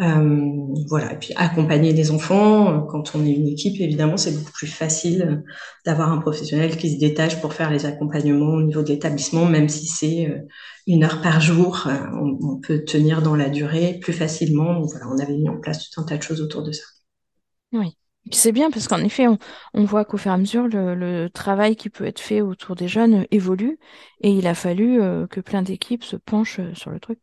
Euh, 0.00 0.74
voilà, 0.88 1.12
et 1.12 1.18
puis 1.18 1.34
accompagner 1.36 1.92
les 1.92 2.10
enfants, 2.10 2.72
euh, 2.72 2.80
quand 2.88 3.14
on 3.14 3.24
est 3.26 3.32
une 3.32 3.48
équipe, 3.48 3.78
évidemment, 3.80 4.16
c'est 4.16 4.32
beaucoup 4.32 4.52
plus 4.52 4.66
facile 4.66 5.44
d'avoir 5.84 6.10
un 6.10 6.18
professionnel 6.18 6.76
qui 6.78 6.94
se 6.94 6.98
détache 6.98 7.38
pour 7.42 7.52
faire 7.52 7.70
les 7.70 7.84
accompagnements 7.84 8.54
au 8.54 8.62
niveau 8.62 8.82
de 8.82 8.88
l'établissement, 8.88 9.44
même 9.44 9.68
si 9.68 9.86
c'est 9.86 10.26
euh, 10.26 10.38
une 10.86 11.04
heure 11.04 11.20
par 11.20 11.42
jour, 11.42 11.86
on, 12.14 12.56
peut 12.60 12.82
tenir 12.84 13.20
dans 13.20 13.36
la 13.36 13.50
durée 13.50 13.98
plus 14.00 14.14
facilement. 14.14 14.80
voilà, 14.80 15.06
on 15.08 15.18
avait 15.18 15.36
mis 15.36 15.48
en 15.48 15.60
place 15.60 15.88
tout 15.88 16.00
un 16.00 16.04
tas 16.04 16.16
de 16.16 16.22
choses 16.22 16.40
autour 16.40 16.62
de 16.62 16.72
ça. 16.72 16.82
Oui. 17.72 17.96
C'est 18.32 18.52
bien 18.52 18.70
parce 18.70 18.86
qu'en 18.86 19.02
effet, 19.02 19.26
on, 19.74 19.84
voit 19.84 20.04
qu'au 20.04 20.16
fur 20.16 20.30
et 20.30 20.34
à 20.34 20.38
mesure, 20.38 20.68
le, 20.68 21.28
travail 21.28 21.74
qui 21.74 21.88
peut 21.90 22.04
être 22.04 22.20
fait 22.20 22.42
autour 22.42 22.76
des 22.76 22.86
jeunes 22.86 23.26
évolue 23.30 23.78
et 24.20 24.30
il 24.30 24.46
a 24.46 24.54
fallu 24.54 25.00
que 25.30 25.40
plein 25.40 25.62
d'équipes 25.62 26.04
se 26.04 26.16
penchent 26.16 26.60
sur 26.74 26.90
le 26.90 27.00
truc. 27.00 27.18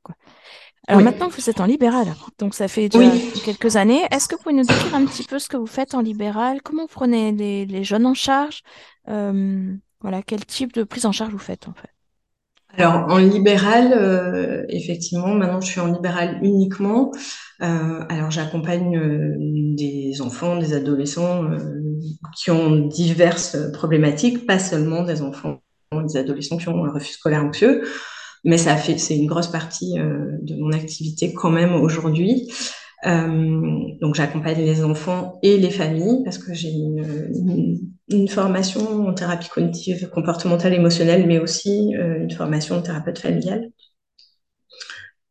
Alors 0.87 1.01
maintenant 1.01 1.27
que 1.27 1.35
vous 1.35 1.49
êtes 1.49 1.59
en 1.59 1.65
libéral, 1.65 2.07
donc 2.39 2.53
ça 2.53 2.69
fait 2.69 2.87
déjà 2.87 3.11
quelques 3.43 3.75
années, 3.75 4.07
est-ce 4.09 4.29
que 4.29 4.35
vous 4.35 4.41
pouvez 4.41 4.55
nous 4.55 4.63
décrire 4.63 4.95
un 4.95 5.05
petit 5.05 5.23
peu 5.23 5.37
ce 5.37 5.49
que 5.49 5.57
vous 5.57 5.67
faites 5.67 5.93
en 5.93 6.01
libéral? 6.01 6.61
Comment 6.61 6.83
vous 6.83 6.87
prenez 6.87 7.33
les, 7.33 7.83
jeunes 7.83 8.05
en 8.05 8.13
charge? 8.13 8.61
Euh, 9.09 9.73
Voilà, 9.99 10.21
quel 10.21 10.45
type 10.45 10.71
de 10.73 10.83
prise 10.83 11.05
en 11.05 11.11
charge 11.11 11.31
vous 11.31 11.37
faites 11.39 11.67
en 11.67 11.73
fait? 11.73 11.89
Alors, 12.77 13.07
en 13.09 13.17
libéral, 13.17 13.91
euh, 13.93 14.63
effectivement, 14.69 15.29
maintenant 15.29 15.59
je 15.61 15.67
suis 15.67 15.79
en 15.79 15.91
libéral 15.91 16.39
uniquement. 16.43 17.11
Euh, 17.61 18.03
alors, 18.07 18.29
j'accompagne 18.29 18.95
euh, 18.97 19.35
des 19.39 20.21
enfants, 20.21 20.57
des 20.57 20.73
adolescents 20.73 21.43
qui 22.35 22.51
ont 22.51 22.87
diverses 22.87 23.57
problématiques, 23.73 24.45
pas 24.45 24.59
seulement 24.59 25.03
des 25.03 25.23
enfants, 25.23 25.59
des 25.91 26.17
adolescents 26.17 26.57
qui 26.57 26.69
ont 26.69 26.85
un 26.85 26.91
refus 26.91 27.13
scolaire 27.13 27.43
anxieux, 27.43 27.83
mais 28.47 28.57
ça 28.57 28.75
fait, 28.75 28.97
c'est 28.97 29.15
une 29.15 29.27
grosse 29.27 29.47
partie 29.47 29.93
de 29.93 30.55
mon 30.55 30.71
activité 30.71 31.33
quand 31.33 31.51
même 31.51 31.75
aujourd'hui. 31.75 32.49
Euh, 33.05 33.93
donc 34.01 34.15
j'accompagne 34.15 34.57
les 34.57 34.83
enfants 34.83 35.37
et 35.43 35.57
les 35.57 35.69
familles 35.69 36.23
parce 36.23 36.39
que 36.39 36.53
j'ai 36.53 36.71
une, 36.71 38.27
formation 38.27 39.07
en 39.07 39.13
thérapie 39.13 39.49
cognitive, 39.49 40.09
comportementale, 40.09 40.73
émotionnelle, 40.73 41.27
mais 41.27 41.39
aussi 41.39 41.95
euh, 41.95 42.23
une 42.23 42.31
formation 42.31 42.77
de 42.77 42.81
thérapeute 42.81 43.19
familiale. 43.19 43.69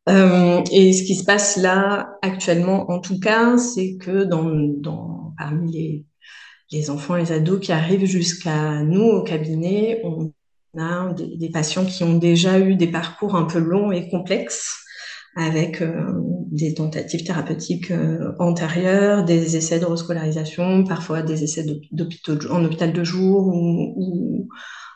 Euh, 0.09 0.63
et 0.71 0.93
ce 0.93 1.03
qui 1.03 1.17
se 1.17 1.25
passe 1.25 1.57
là 1.57 2.17
actuellement, 2.23 2.89
en 2.91 3.01
tout 3.01 3.19
cas, 3.19 3.59
c'est 3.59 3.97
que 3.97 4.23
dans, 4.25 4.45
dans, 4.45 5.35
parmi 5.37 5.73
les, 5.73 6.07
les 6.71 6.91
enfants 6.91 7.17
les 7.17 7.33
ados 7.33 7.61
qui 7.61 7.73
arrivent 7.73 8.05
jusqu'à 8.05 8.83
nous 8.83 9.03
au 9.03 9.23
cabinet, 9.25 10.01
on 10.05 10.33
a 10.79 11.13
des, 11.13 11.37
des, 11.37 11.51
patients 11.51 11.85
qui 11.85 12.05
ont 12.05 12.19
déjà 12.19 12.59
eu 12.59 12.77
des 12.77 12.87
parcours 12.87 13.37
un 13.37 13.45
peu 13.45 13.59
longs 13.59 13.93
et 13.93 14.09
complexes 14.09 14.87
avec 15.37 15.83
euh, 15.83 16.13
des 16.51 16.73
tentatives 16.75 17.23
thérapeutiques 17.23 17.91
euh, 17.91 18.33
antérieures, 18.39 19.23
des 19.23 19.57
essais 19.57 19.79
de 19.79 19.85
rescolarisation, 19.85 20.83
parfois 20.85 21.21
des 21.21 21.45
essais 21.45 21.65
en 22.51 22.65
hôpital 22.65 22.93
de 22.93 23.05
jour 23.05 23.49
ou, 23.49 24.49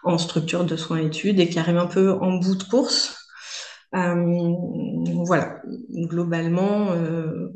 en 0.02 0.16
structure 0.16 0.64
de 0.64 0.76
soins 0.76 1.02
études 1.02 1.38
et 1.40 1.50
qui 1.50 1.58
arrivent 1.58 1.76
un 1.76 1.86
peu 1.86 2.12
en 2.12 2.38
bout 2.38 2.54
de 2.54 2.64
course. 2.64 3.18
Euh, 3.94 4.54
voilà, 5.26 5.60
globalement, 5.90 6.94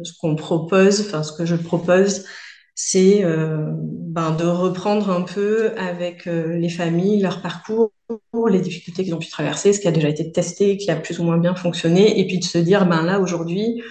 ce 0.02 0.12
qu'on 0.21 0.37
propose, 0.37 1.00
enfin 1.00 1.23
ce 1.23 1.33
que 1.33 1.47
je 1.47 1.57
propose, 1.57 2.26
c'est 2.75 3.25
ben, 4.14 4.30
de 4.30 4.44
reprendre 4.44 5.11
un 5.11 5.23
peu 5.23 5.73
avec 5.76 6.28
euh, 6.28 6.56
les 6.56 6.68
familles 6.68 7.21
leur 7.21 7.42
parcours, 7.42 7.90
les 8.49 8.61
difficultés 8.61 9.02
qu'ils 9.02 9.12
ont 9.12 9.18
pu 9.18 9.28
traverser, 9.28 9.73
ce 9.73 9.80
qui 9.80 9.88
a 9.88 9.90
déjà 9.90 10.09
été 10.09 10.30
testé, 10.30 10.76
qui 10.76 10.88
a 10.92 10.94
plus 10.94 11.18
ou 11.18 11.25
moins 11.25 11.37
bien 11.37 11.56
fonctionné, 11.56 12.21
et 12.21 12.25
puis 12.28 12.38
de 12.38 12.44
se 12.44 12.59
dire, 12.59 12.87
ben 12.87 13.02
là 13.02 13.18
aujourd'hui, 13.18 13.83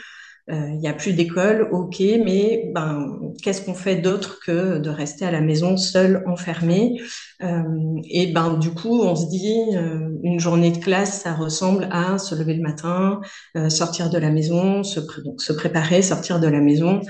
euh, 0.50 0.70
il 0.70 0.78
n'y 0.78 0.88
a 0.88 0.94
plus 0.94 1.12
d'école, 1.12 1.68
ok, 1.74 2.00
mais 2.00 2.72
ben, 2.74 3.20
qu'est-ce 3.42 3.66
qu'on 3.66 3.74
fait 3.74 3.98
d'autre 3.98 4.40
que 4.46 4.78
de 4.78 4.90
rester 4.90 5.26
à 5.26 5.32
la 5.32 5.42
maison 5.42 5.76
seul, 5.76 6.24
enfermé 6.26 7.02
euh, 7.42 7.62
Et 8.10 8.28
ben 8.28 8.54
du 8.54 8.72
coup, 8.72 9.02
on 9.02 9.18
se 9.18 9.28
dit, 9.28 9.76
une 10.24 10.40
journée 10.40 10.72
de 10.72 10.78
classe, 10.78 11.24
ça 11.24 11.34
ressemble 11.34 11.90
à 11.92 12.18
se 12.18 12.34
lever 12.34 12.54
le 12.54 12.62
matin, 12.62 13.20
sortir 13.68 14.10
de 14.10 14.18
la 14.18 14.32
maison, 14.32 14.84
se, 14.84 15.52
préparer, 15.52 16.02
sortir 16.02 16.40
de 16.40 16.48
la 16.48 16.62
maison, 16.62 17.02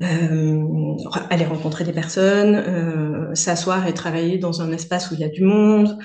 aller 0.00 1.44
rencontrer 1.44 1.84
des 1.84 1.92
personnes, 1.92 2.54
euh, 2.54 3.34
s'asseoir 3.34 3.86
et 3.86 3.94
travailler 3.94 4.38
dans 4.38 4.62
un 4.62 4.72
espace 4.72 5.10
où 5.10 5.14
il 5.14 5.20
y 5.20 5.24
a 5.24 5.28
du 5.28 5.42
monde. 5.42 5.98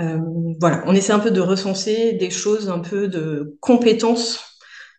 Euh, 0.00 0.18
voilà, 0.60 0.82
on 0.86 0.94
essaie 0.94 1.12
un 1.12 1.18
peu 1.18 1.30
de 1.30 1.40
recenser 1.40 2.14
des 2.14 2.30
choses, 2.30 2.70
un 2.70 2.78
peu 2.78 3.08
de 3.08 3.56
compétences 3.60 4.48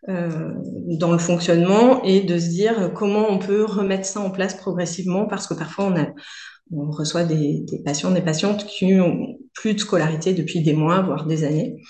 dans 0.05 1.13
le 1.13 1.17
fonctionnement 1.17 2.03
et 2.03 2.19
de 2.19 2.37
se 2.37 2.49
dire 2.49 2.91
comment 2.93 3.25
on 3.29 3.37
peut 3.39 3.63
remettre 3.63 4.05
ça 4.05 4.19
en 4.19 4.31
place 4.31 4.53
progressivement 4.53 5.27
parce 5.27 5.47
que 5.47 5.53
parfois 5.53 5.85
on 5.85 5.95
a 5.95 6.07
on 6.71 6.91
reçoit 6.91 7.23
des, 7.23 7.65
patients, 7.83 8.11
des 8.11 8.21
patientes 8.21 8.65
qui 8.65 8.99
ont 8.99 9.37
plus 9.53 9.73
de 9.73 9.79
scolarité 9.79 10.33
depuis 10.33 10.61
des 10.61 10.73
mois, 10.73 11.01
voire 11.01 11.25
des 11.25 11.43
années. 11.43 11.81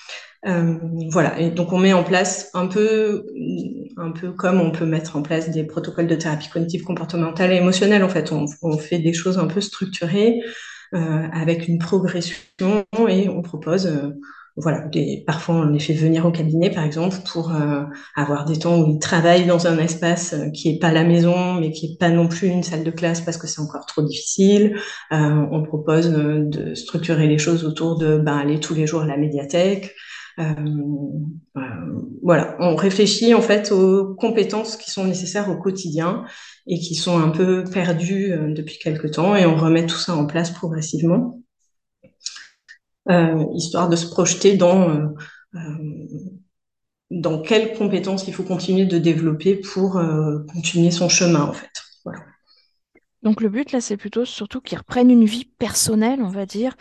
Euh, 0.46 0.78
voilà, 1.10 1.40
et 1.40 1.52
donc 1.52 1.72
on 1.72 1.78
met 1.78 1.94
en 1.94 2.04
place 2.04 2.50
un 2.54 2.68
peu, 2.68 3.26
un 3.98 4.12
peu 4.12 4.32
comme 4.32 4.60
on 4.60 4.72
peut 4.72 4.86
mettre 4.86 5.16
en 5.16 5.22
place 5.22 5.50
des 5.50 5.64
protocoles 5.64 6.08
de 6.08 6.16
thérapie 6.16 6.50
cognitive, 6.50 6.84
comportementale 6.84 7.52
et 7.52 7.58
émotionnelle. 7.58 8.04
En 8.04 8.10
fait, 8.10 8.32
on, 8.32 8.78
fait 8.78 9.00
des 9.00 9.14
choses 9.14 9.38
un 9.38 9.48
peu 9.48 9.62
structurées 9.62 10.42
euh, 10.94 11.28
avec 11.32 11.68
une 11.68 11.80
progression 11.80 12.36
et 13.08 13.30
on 13.30 13.42
propose, 13.42 13.88
euh, 13.88 14.10
voilà, 14.56 14.88
des, 14.88 15.24
parfois 15.26 15.56
on 15.56 15.64
les 15.66 15.80
fait 15.80 15.94
venir 15.94 16.26
au 16.26 16.32
cabinet, 16.32 16.70
par 16.70 16.84
exemple, 16.84 17.18
pour 17.32 17.54
euh, 17.56 17.84
avoir 18.16 18.46
des 18.46 18.60
temps 18.60 18.80
où 18.80 18.92
ils 18.92 19.00
travaillent 19.00 19.46
dans 19.46 19.68
un 19.68 19.78
espace 19.80 20.34
euh, 20.34 20.50
qui 20.52 20.70
est 20.70 20.80
pas 20.80 20.92
la 20.92 21.04
maison, 21.04 21.56
mais 21.56 21.72
qui 21.72 21.88
est 21.88 22.00
pas 22.00 22.10
non 22.10 22.28
plus 22.28 22.48
une 22.48 22.64
salle 22.64 22.84
de 22.84 22.92
classe 22.92 23.22
parce 23.22 23.38
que 23.38 23.48
c'est 23.48 23.62
encore 23.62 23.86
trop 23.86 24.02
difficile. 24.02 24.78
on 25.12 25.64
propose 25.64 26.12
de 26.12 26.76
structurer 26.76 27.28
les 27.28 27.38
choses 27.38 27.66
autour 27.66 27.98
de 27.98 28.18
ben, 28.18 28.38
aller 28.38 28.60
tous 28.60 28.76
les 28.76 28.88
jours 28.88 29.02
à 29.02 29.08
la 29.08 29.18
médiathèque. 29.18 29.96
Euh, 30.40 30.44
euh, 31.58 31.62
voilà, 32.24 32.56
on 32.60 32.76
réfléchit 32.76 33.34
en 33.34 33.42
fait 33.42 33.72
aux 33.72 34.16
compétences 34.16 34.78
qui 34.78 34.90
sont 34.90 35.06
nécessaires 35.06 35.50
au 35.50 35.58
quotidien 35.58 36.26
et 36.66 36.80
qui 36.80 36.96
sont 36.96 37.20
un 37.20 37.30
peu 37.30 37.64
perdues 37.64 38.32
euh, 38.32 38.52
depuis 38.52 38.80
quelque 38.80 39.08
temps 39.08 39.36
et 39.36 39.46
on 39.46 39.56
remet 39.56 39.86
tout 39.86 39.98
ça 39.98 40.16
en 40.16 40.26
place 40.26 40.52
progressivement, 40.52 41.40
histoire 43.54 43.90
de 43.90 43.96
se 43.96 44.08
projeter 44.08 44.56
dans 44.56 45.14
dans 47.12 47.42
quelles 47.42 47.78
compétences 47.78 48.28
il 48.28 48.34
faut 48.34 48.44
continuer 48.44 48.86
de 48.86 48.98
développer 48.98 49.56
pour 49.56 50.02
continuer 50.52 50.90
son 50.90 51.10
chemin 51.10 51.42
en 51.44 51.54
fait. 51.54 51.70
Donc 53.22 53.40
le 53.42 53.50
but 53.50 53.72
là, 53.72 53.82
c'est 53.82 53.98
plutôt 53.98 54.26
surtout 54.26 54.62
qu'ils 54.62 54.78
reprennent 54.78 55.12
une 55.12 55.26
vie 55.26 55.46
personnelle, 55.46 56.22
on 56.22 56.30
va 56.30 56.46
dire, 56.46 56.76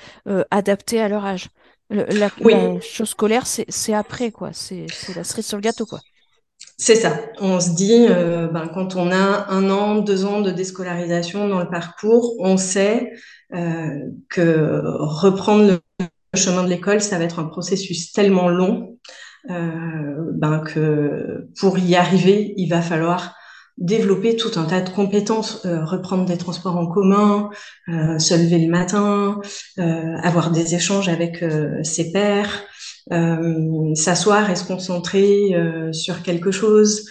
adaptée 0.50 1.00
à 1.00 1.08
leur 1.08 1.24
âge 1.24 1.48
la, 1.90 2.30
chose 2.80 3.10
scolaire, 3.10 3.46
c'est 3.46 3.94
après, 3.94 4.30
quoi. 4.30 4.50
C'est 4.52 4.86
la 5.14 5.24
cerise 5.24 5.46
sur 5.46 5.56
le 5.56 5.62
gâteau, 5.62 5.86
quoi. 5.86 6.00
C'est 6.78 6.96
ça. 6.96 7.16
On 7.40 7.60
se 7.60 7.70
dit, 7.70 8.06
euh, 8.08 8.48
ben, 8.48 8.68
quand 8.68 8.96
on 8.96 9.12
a 9.12 9.46
un 9.50 9.70
an, 9.70 9.96
deux 9.96 10.24
ans 10.24 10.40
de 10.40 10.50
déscolarisation 10.50 11.48
dans 11.48 11.60
le 11.60 11.68
parcours, 11.68 12.34
on 12.40 12.56
sait 12.56 13.12
euh, 13.54 14.00
que 14.28 14.82
reprendre 14.84 15.78
le 16.00 16.08
chemin 16.34 16.64
de 16.64 16.68
l'école, 16.68 17.00
ça 17.00 17.18
va 17.18 17.24
être 17.24 17.38
un 17.38 17.44
processus 17.44 18.12
tellement 18.12 18.48
long 18.48 18.98
euh, 19.50 20.30
ben, 20.34 20.60
que 20.60 21.48
pour 21.58 21.78
y 21.78 21.94
arriver, 21.94 22.54
il 22.56 22.68
va 22.68 22.80
falloir 22.80 23.34
développer 23.78 24.36
tout 24.36 24.58
un 24.58 24.64
tas 24.64 24.80
de 24.80 24.90
compétences, 24.90 25.64
euh, 25.64 25.84
reprendre 25.84 26.24
des 26.24 26.36
transports 26.36 26.76
en 26.76 26.86
commun, 26.86 27.50
euh, 27.88 28.18
se 28.18 28.34
lever 28.34 28.58
le 28.58 28.70
matin, 28.70 29.40
euh, 29.78 30.16
avoir 30.22 30.50
des 30.50 30.74
échanges 30.74 31.08
avec 31.08 31.44
ses 31.82 32.12
pairs, 32.12 32.64
s'asseoir 33.10 34.50
et 34.50 34.56
se 34.56 34.64
concentrer 34.64 35.54
sur 35.92 36.22
quelque 36.22 36.50
chose 36.50 37.06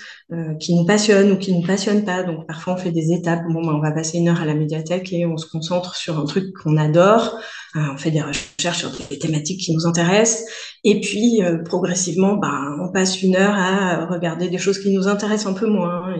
qui 0.59 0.75
nous 0.75 0.85
passionne 0.85 1.31
ou 1.33 1.37
qui 1.37 1.53
ne 1.53 1.65
passionne 1.65 2.05
pas. 2.05 2.23
Donc 2.23 2.47
parfois 2.47 2.73
on 2.73 2.77
fait 2.77 2.91
des 2.91 3.11
étapes. 3.11 3.43
Bon, 3.49 3.61
ben, 3.61 3.73
on 3.73 3.81
va 3.81 3.91
passer 3.91 4.17
une 4.17 4.29
heure 4.29 4.41
à 4.41 4.45
la 4.45 4.53
médiathèque 4.53 5.11
et 5.11 5.25
on 5.25 5.37
se 5.37 5.45
concentre 5.45 5.95
sur 5.95 6.17
un 6.17 6.25
truc 6.25 6.53
qu'on 6.53 6.77
adore. 6.77 7.39
on 7.75 7.97
fait 7.97 8.11
des 8.11 8.21
recherches 8.21 8.79
sur 8.79 8.91
des 9.09 9.19
thématiques 9.19 9.59
qui 9.59 9.73
nous 9.73 9.85
intéressent. 9.85 10.45
Et 10.83 11.01
puis 11.01 11.41
progressivement, 11.65 12.35
ben, 12.35 12.77
on 12.81 12.91
passe 12.91 13.21
une 13.21 13.35
heure 13.35 13.55
à 13.55 14.05
regarder 14.05 14.47
des 14.47 14.57
choses 14.57 14.79
qui 14.79 14.91
nous 14.91 15.07
intéressent 15.07 15.51
un 15.51 15.59
peu 15.59 15.67
moins. 15.67 16.15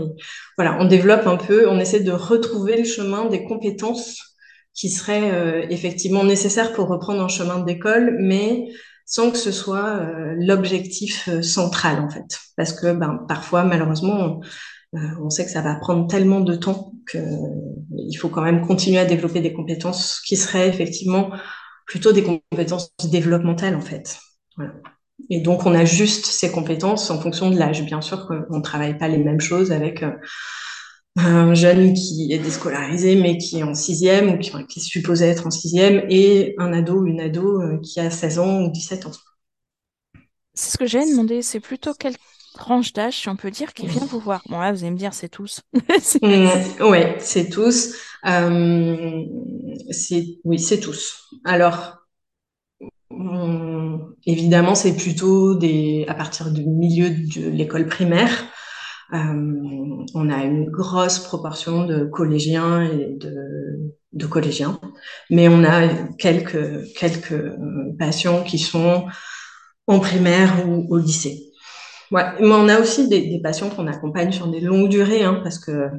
Voilà, 0.57 0.77
on 0.79 0.85
développe 0.85 1.27
un 1.27 1.37
peu, 1.37 1.69
on 1.69 1.79
essaie 1.79 2.01
de 2.01 2.11
retrouver 2.11 2.77
le 2.77 2.83
chemin 2.83 3.25
des 3.29 3.43
compétences 3.45 4.31
qui 4.73 4.89
seraient 4.89 5.31
euh, 5.31 5.65
effectivement 5.69 6.23
nécessaires 6.23 6.73
pour 6.73 6.87
reprendre 6.87 7.21
un 7.21 7.27
chemin 7.27 7.59
d'école, 7.59 8.17
mais 8.19 8.67
sans 9.11 9.29
que 9.29 9.37
ce 9.37 9.51
soit 9.51 9.85
euh, 9.85 10.33
l'objectif 10.39 11.27
euh, 11.27 11.41
central 11.41 11.99
en 11.99 12.09
fait. 12.09 12.39
Parce 12.55 12.73
que 12.73 12.93
ben, 12.93 13.25
parfois, 13.27 13.63
malheureusement, 13.63 14.41
on, 14.93 14.99
on 15.21 15.29
sait 15.29 15.45
que 15.45 15.51
ça 15.51 15.61
va 15.61 15.75
prendre 15.75 16.07
tellement 16.07 16.39
de 16.39 16.55
temps 16.55 16.93
qu'il 17.09 18.17
faut 18.17 18.29
quand 18.29 18.41
même 18.41 18.65
continuer 18.65 18.99
à 18.99 19.05
développer 19.05 19.41
des 19.41 19.53
compétences 19.53 20.21
qui 20.25 20.37
seraient 20.37 20.69
effectivement 20.69 21.31
plutôt 21.85 22.13
des 22.13 22.23
compétences 22.23 22.89
développementales 23.11 23.75
en 23.75 23.81
fait. 23.81 24.17
Voilà. 24.55 24.73
Et 25.29 25.41
donc, 25.41 25.65
on 25.65 25.75
ajuste 25.75 26.25
ces 26.25 26.51
compétences 26.51 27.09
en 27.11 27.19
fonction 27.19 27.49
de 27.49 27.57
l'âge. 27.57 27.85
Bien 27.85 28.01
sûr 28.01 28.27
qu'on 28.27 28.57
ne 28.57 28.63
travaille 28.63 28.97
pas 28.97 29.07
les 29.07 29.17
mêmes 29.17 29.41
choses 29.41 29.71
avec 29.71 30.03
euh, 30.03 30.11
un 31.17 31.53
jeune 31.53 31.93
qui 31.93 32.31
est 32.31 32.39
déscolarisé 32.39 33.15
mais 33.15 33.37
qui 33.37 33.59
est 33.59 33.63
en 33.63 33.73
sixième 33.73 34.29
ou 34.29 34.37
qui, 34.37 34.51
qui 34.67 34.79
est 34.79 34.83
supposé 34.83 35.25
être 35.25 35.45
en 35.47 35.51
sixième 35.51 36.05
et 36.09 36.55
un 36.57 36.71
ado 36.73 37.01
ou 37.01 37.07
une 37.07 37.19
ado 37.19 37.61
euh, 37.61 37.79
qui 37.79 37.99
a 37.99 38.09
16 38.09 38.39
ans 38.39 38.61
ou 38.61 38.71
17 38.71 39.05
ans. 39.05 39.11
C'est 40.53 40.71
ce 40.71 40.77
que 40.77 40.85
j'ai 40.85 41.05
demandé. 41.09 41.41
C'est 41.41 41.59
plutôt 41.59 41.93
quelle 41.93 42.15
tranche 42.53 42.93
d'âge, 42.93 43.17
si 43.17 43.29
on 43.29 43.35
peut 43.35 43.51
dire, 43.51 43.73
qui 43.73 43.87
vient 43.87 44.05
vous 44.05 44.19
voir 44.19 44.43
Bon, 44.49 44.59
là, 44.59 44.71
vous 44.71 44.83
allez 44.83 44.91
me 44.91 44.97
dire, 44.97 45.13
c'est 45.13 45.29
tous. 45.29 45.61
Mmh, 46.21 46.47
oui, 46.81 46.99
c'est 47.19 47.49
tous. 47.49 47.95
Euh, 48.25 49.23
oui, 50.43 50.59
c'est 50.59 50.79
tous. 50.79 51.29
Alors, 51.45 51.97
évidemment, 54.25 54.75
c'est 54.75 54.95
plutôt 54.95 55.55
des, 55.55 56.05
à 56.07 56.13
partir 56.13 56.51
du 56.51 56.65
milieu 56.65 57.09
de 57.09 57.49
l'école 57.49 57.87
primaire. 57.87 58.45
On 59.11 60.29
a 60.29 60.43
une 60.43 60.69
grosse 60.69 61.19
proportion 61.19 61.85
de 61.85 62.05
collégiens 62.05 62.83
et 62.83 63.17
de, 64.13 64.27
collégiens, 64.27 64.79
mais 65.29 65.47
on 65.49 65.63
a 65.63 65.87
quelques, 66.17 66.93
quelques 66.93 67.53
patients 67.99 68.43
qui 68.43 68.59
sont 68.59 69.05
en 69.87 69.99
primaire 69.99 70.67
ou 70.67 70.87
au 70.89 70.97
lycée. 70.97 71.51
Ouais, 72.11 72.25
mais 72.39 72.47
on 72.47 72.67
a 72.67 72.79
aussi 72.79 73.07
des, 73.07 73.27
des 73.27 73.41
patients 73.41 73.69
qu'on 73.69 73.87
accompagne 73.87 74.31
sur 74.31 74.47
des 74.47 74.59
longues 74.59 74.89
durées, 74.89 75.23
hein, 75.23 75.39
parce 75.43 75.59
que 75.59 75.89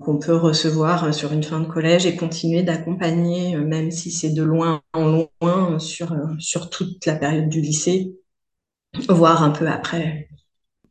qu'on 0.00 0.18
peut 0.18 0.36
recevoir 0.36 1.12
sur 1.12 1.32
une 1.32 1.42
fin 1.42 1.60
de 1.60 1.66
collège 1.66 2.06
et 2.06 2.16
continuer 2.16 2.62
d'accompagner, 2.62 3.56
euh, 3.56 3.64
même 3.64 3.90
si 3.90 4.10
c'est 4.10 4.30
de 4.30 4.42
loin 4.42 4.82
en 4.92 5.26
loin, 5.40 5.78
sur, 5.78 6.12
euh, 6.12 6.26
sur 6.38 6.70
toute 6.70 7.04
la 7.06 7.16
période 7.16 7.48
du 7.48 7.60
lycée, 7.60 8.14
voire 9.08 9.42
un 9.42 9.50
peu 9.50 9.68
après. 9.68 10.28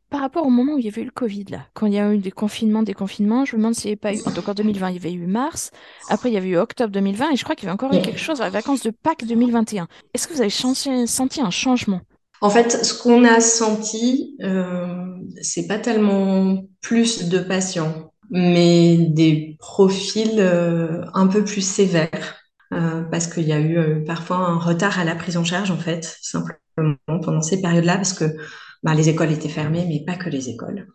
Par 0.09 0.21
rapport 0.21 0.45
au 0.45 0.49
moment 0.49 0.73
où 0.73 0.77
il 0.79 0.85
y 0.85 0.87
avait 0.87 1.01
eu 1.01 1.05
le 1.05 1.11
Covid, 1.11 1.45
là, 1.45 1.65
quand 1.73 1.85
il 1.85 1.93
y 1.93 1.99
a 1.99 2.13
eu 2.13 2.17
des 2.17 2.31
confinements, 2.31 2.81
des 2.81 2.95
confinements, 2.95 3.45
je 3.45 3.55
me 3.55 3.61
demande 3.61 3.75
s'il 3.75 3.89
n'y 3.89 3.91
avait 3.91 3.95
pas 3.97 4.13
eu, 4.13 4.23
cas 4.23 4.51
en 4.51 4.53
2020, 4.55 4.89
il 4.89 4.95
y 4.95 4.97
avait 4.97 5.13
eu 5.13 5.27
mars, 5.27 5.69
après 6.09 6.29
il 6.29 6.33
y 6.33 6.37
avait 6.37 6.49
eu 6.49 6.57
octobre 6.57 6.91
2020, 6.91 7.31
et 7.31 7.35
je 7.35 7.43
crois 7.43 7.55
qu'il 7.55 7.65
y 7.65 7.67
avait 7.67 7.75
encore 7.75 7.93
eu 7.93 8.01
quelque 8.01 8.19
chose 8.19 8.41
à 8.41 8.45
la 8.45 8.49
vacances 8.49 8.81
de 8.81 8.89
Pâques 8.89 9.25
2021. 9.25 9.87
Est-ce 10.13 10.27
que 10.27 10.33
vous 10.33 10.41
avez 10.41 10.49
senti 10.49 11.41
un 11.41 11.51
changement? 11.51 12.01
En 12.41 12.49
fait, 12.49 12.71
ce 12.71 12.93
qu'on 13.01 13.25
a 13.25 13.39
senti, 13.41 14.37
euh, 14.41 15.05
c'est 15.41 15.67
pas 15.67 15.77
tellement 15.77 16.63
plus 16.81 17.27
de 17.27 17.39
patients, 17.39 18.11
mais 18.29 18.97
des 18.97 19.57
profils 19.59 20.39
euh, 20.39 21.03
un 21.13 21.27
peu 21.27 21.43
plus 21.43 21.61
sévères, 21.61 22.35
euh, 22.73 23.01
parce 23.03 23.27
qu'il 23.27 23.47
y 23.47 23.51
a 23.51 23.59
eu 23.59 23.77
euh, 23.77 24.03
parfois 24.05 24.37
un 24.37 24.57
retard 24.57 24.99
à 24.99 25.03
la 25.03 25.15
prise 25.15 25.37
en 25.37 25.43
charge, 25.43 25.71
en 25.71 25.77
fait, 25.77 26.17
simplement 26.21 26.95
pendant 27.07 27.41
ces 27.41 27.61
périodes-là, 27.61 27.95
parce 27.95 28.13
que 28.13 28.25
bah, 28.83 28.93
les 28.93 29.09
écoles 29.09 29.31
étaient 29.31 29.49
fermées, 29.49 29.85
mais 29.87 30.03
pas 30.05 30.15
que 30.15 30.29
les 30.29 30.49
écoles. 30.49 30.87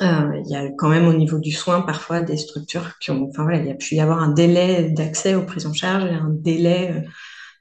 Il 0.00 0.44
y 0.46 0.56
a 0.56 0.68
quand 0.76 0.88
même 0.88 1.06
au 1.06 1.14
niveau 1.14 1.38
du 1.38 1.50
soin 1.50 1.80
parfois 1.80 2.20
des 2.20 2.36
structures 2.36 2.98
qui 2.98 3.10
ont, 3.10 3.28
enfin 3.30 3.44
voilà, 3.44 3.58
il 3.58 3.66
y 3.66 3.70
a 3.70 3.74
pu 3.74 3.94
y 3.94 4.00
avoir 4.00 4.18
un 4.18 4.30
délai 4.30 4.90
d'accès 4.90 5.34
aux 5.34 5.46
prises 5.46 5.66
en 5.66 5.72
charge 5.72 6.04
et 6.04 6.14
un 6.14 6.28
délai 6.28 7.04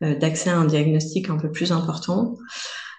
d'accès 0.01 0.50
à 0.50 0.58
un 0.58 0.66
diagnostic 0.66 1.30
un 1.30 1.38
peu 1.38 1.51
plus 1.51 1.72
important. 1.72 2.36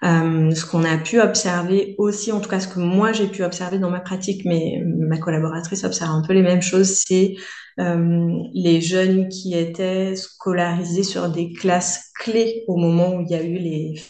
Euh, 0.05 0.53
ce 0.53 0.67
qu'on 0.67 0.83
a 0.85 0.99
pu 0.99 1.21
observer 1.21 1.95
aussi, 1.99 2.33
en 2.33 2.41
tout 2.41 2.49
cas 2.49 2.59
ce 2.59 2.67
que 2.67 2.81
moi 2.81 3.13
j'ai 3.13 3.29
pu 3.29 3.45
observer 3.45 3.79
dans 3.79 3.91
ma 3.91 4.01
pratique, 4.01 4.45
mais 4.45 4.83
ma 4.85 5.19
collaboratrice 5.19 5.85
observe 5.85 6.11
un 6.11 6.23
peu 6.23 6.33
les 6.33 6.43
mêmes 6.43 6.63
choses, 6.63 7.03
c'est 7.07 7.37
euh, 7.79 8.43
les 8.53 8.81
jeunes 8.81 9.29
qui 9.29 9.55
étaient 9.55 10.17
scolarisés 10.17 11.05
sur 11.05 11.31
des 11.31 11.53
classes 11.53 12.11
clés 12.19 12.65
au 12.67 12.77
moment 12.77 13.15
où 13.15 13.21
il 13.21 13.29
y 13.29 13.35
a 13.35 13.45
eu 13.45 13.55
les 13.55 14.03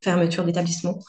fermetures 0.00 0.44
d'établissements. 0.44 1.00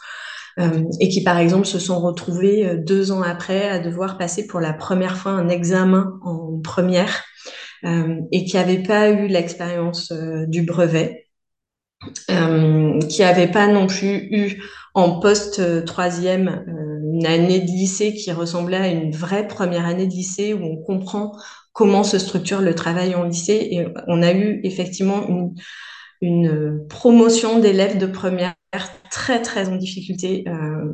Euh, 0.60 0.84
et 1.00 1.10
qui 1.10 1.24
par 1.24 1.40
exemple 1.40 1.66
se 1.66 1.80
sont 1.80 2.00
retrouvés 2.00 2.68
euh, 2.68 2.78
deux 2.78 3.12
ans 3.12 3.24
après 3.24 3.68
à 3.70 3.80
devoir 3.80 4.20
passer 4.20 4.46
pour 4.46 4.60
la 4.60 4.72
première 4.72 5.18
fois 5.18 5.32
un 5.32 5.50
examen 5.50 6.20
en 6.22 6.60
première 6.60 7.24
euh, 7.86 8.22
et 8.32 8.46
qui 8.46 8.56
n'avaient 8.56 8.84
pas 8.84 9.10
eu 9.10 9.28
l'expérience 9.28 10.14
du 10.48 10.62
brevet 10.62 11.28
qui 12.28 13.22
n'avait 13.22 13.50
pas 13.50 13.68
non 13.68 13.88
plus 13.88 14.28
eu 14.30 14.62
en 14.94 15.22
post 15.22 15.86
troisième 15.86 16.66
une 17.14 17.26
année 17.26 17.62
de 17.62 17.68
lycée 17.68 18.14
qui 18.14 18.30
ressemblait 18.34 18.78
à 18.78 18.90
une 18.90 19.12
vraie 19.12 19.48
première 19.48 19.86
année 19.86 20.08
de 20.08 20.12
lycée 20.12 20.54
où 20.54 20.64
on 20.64 20.76
comprend 20.84 21.32
comment 21.72 22.04
se 22.04 22.20
structure 22.20 22.60
le 22.60 22.76
travail 22.76 23.16
en 23.16 23.24
lycée. 23.24 23.70
Et 23.72 23.88
on 24.08 24.22
a 24.22 24.34
eu 24.34 24.60
effectivement 24.66 25.54
une 26.20 26.86
promotion 26.90 27.60
d'élèves 27.60 27.98
de 27.98 28.06
première 28.06 28.54
très 29.14 29.42
très 29.42 29.70
en 29.70 29.76
difficulté 29.76 30.44
euh, 30.48 30.92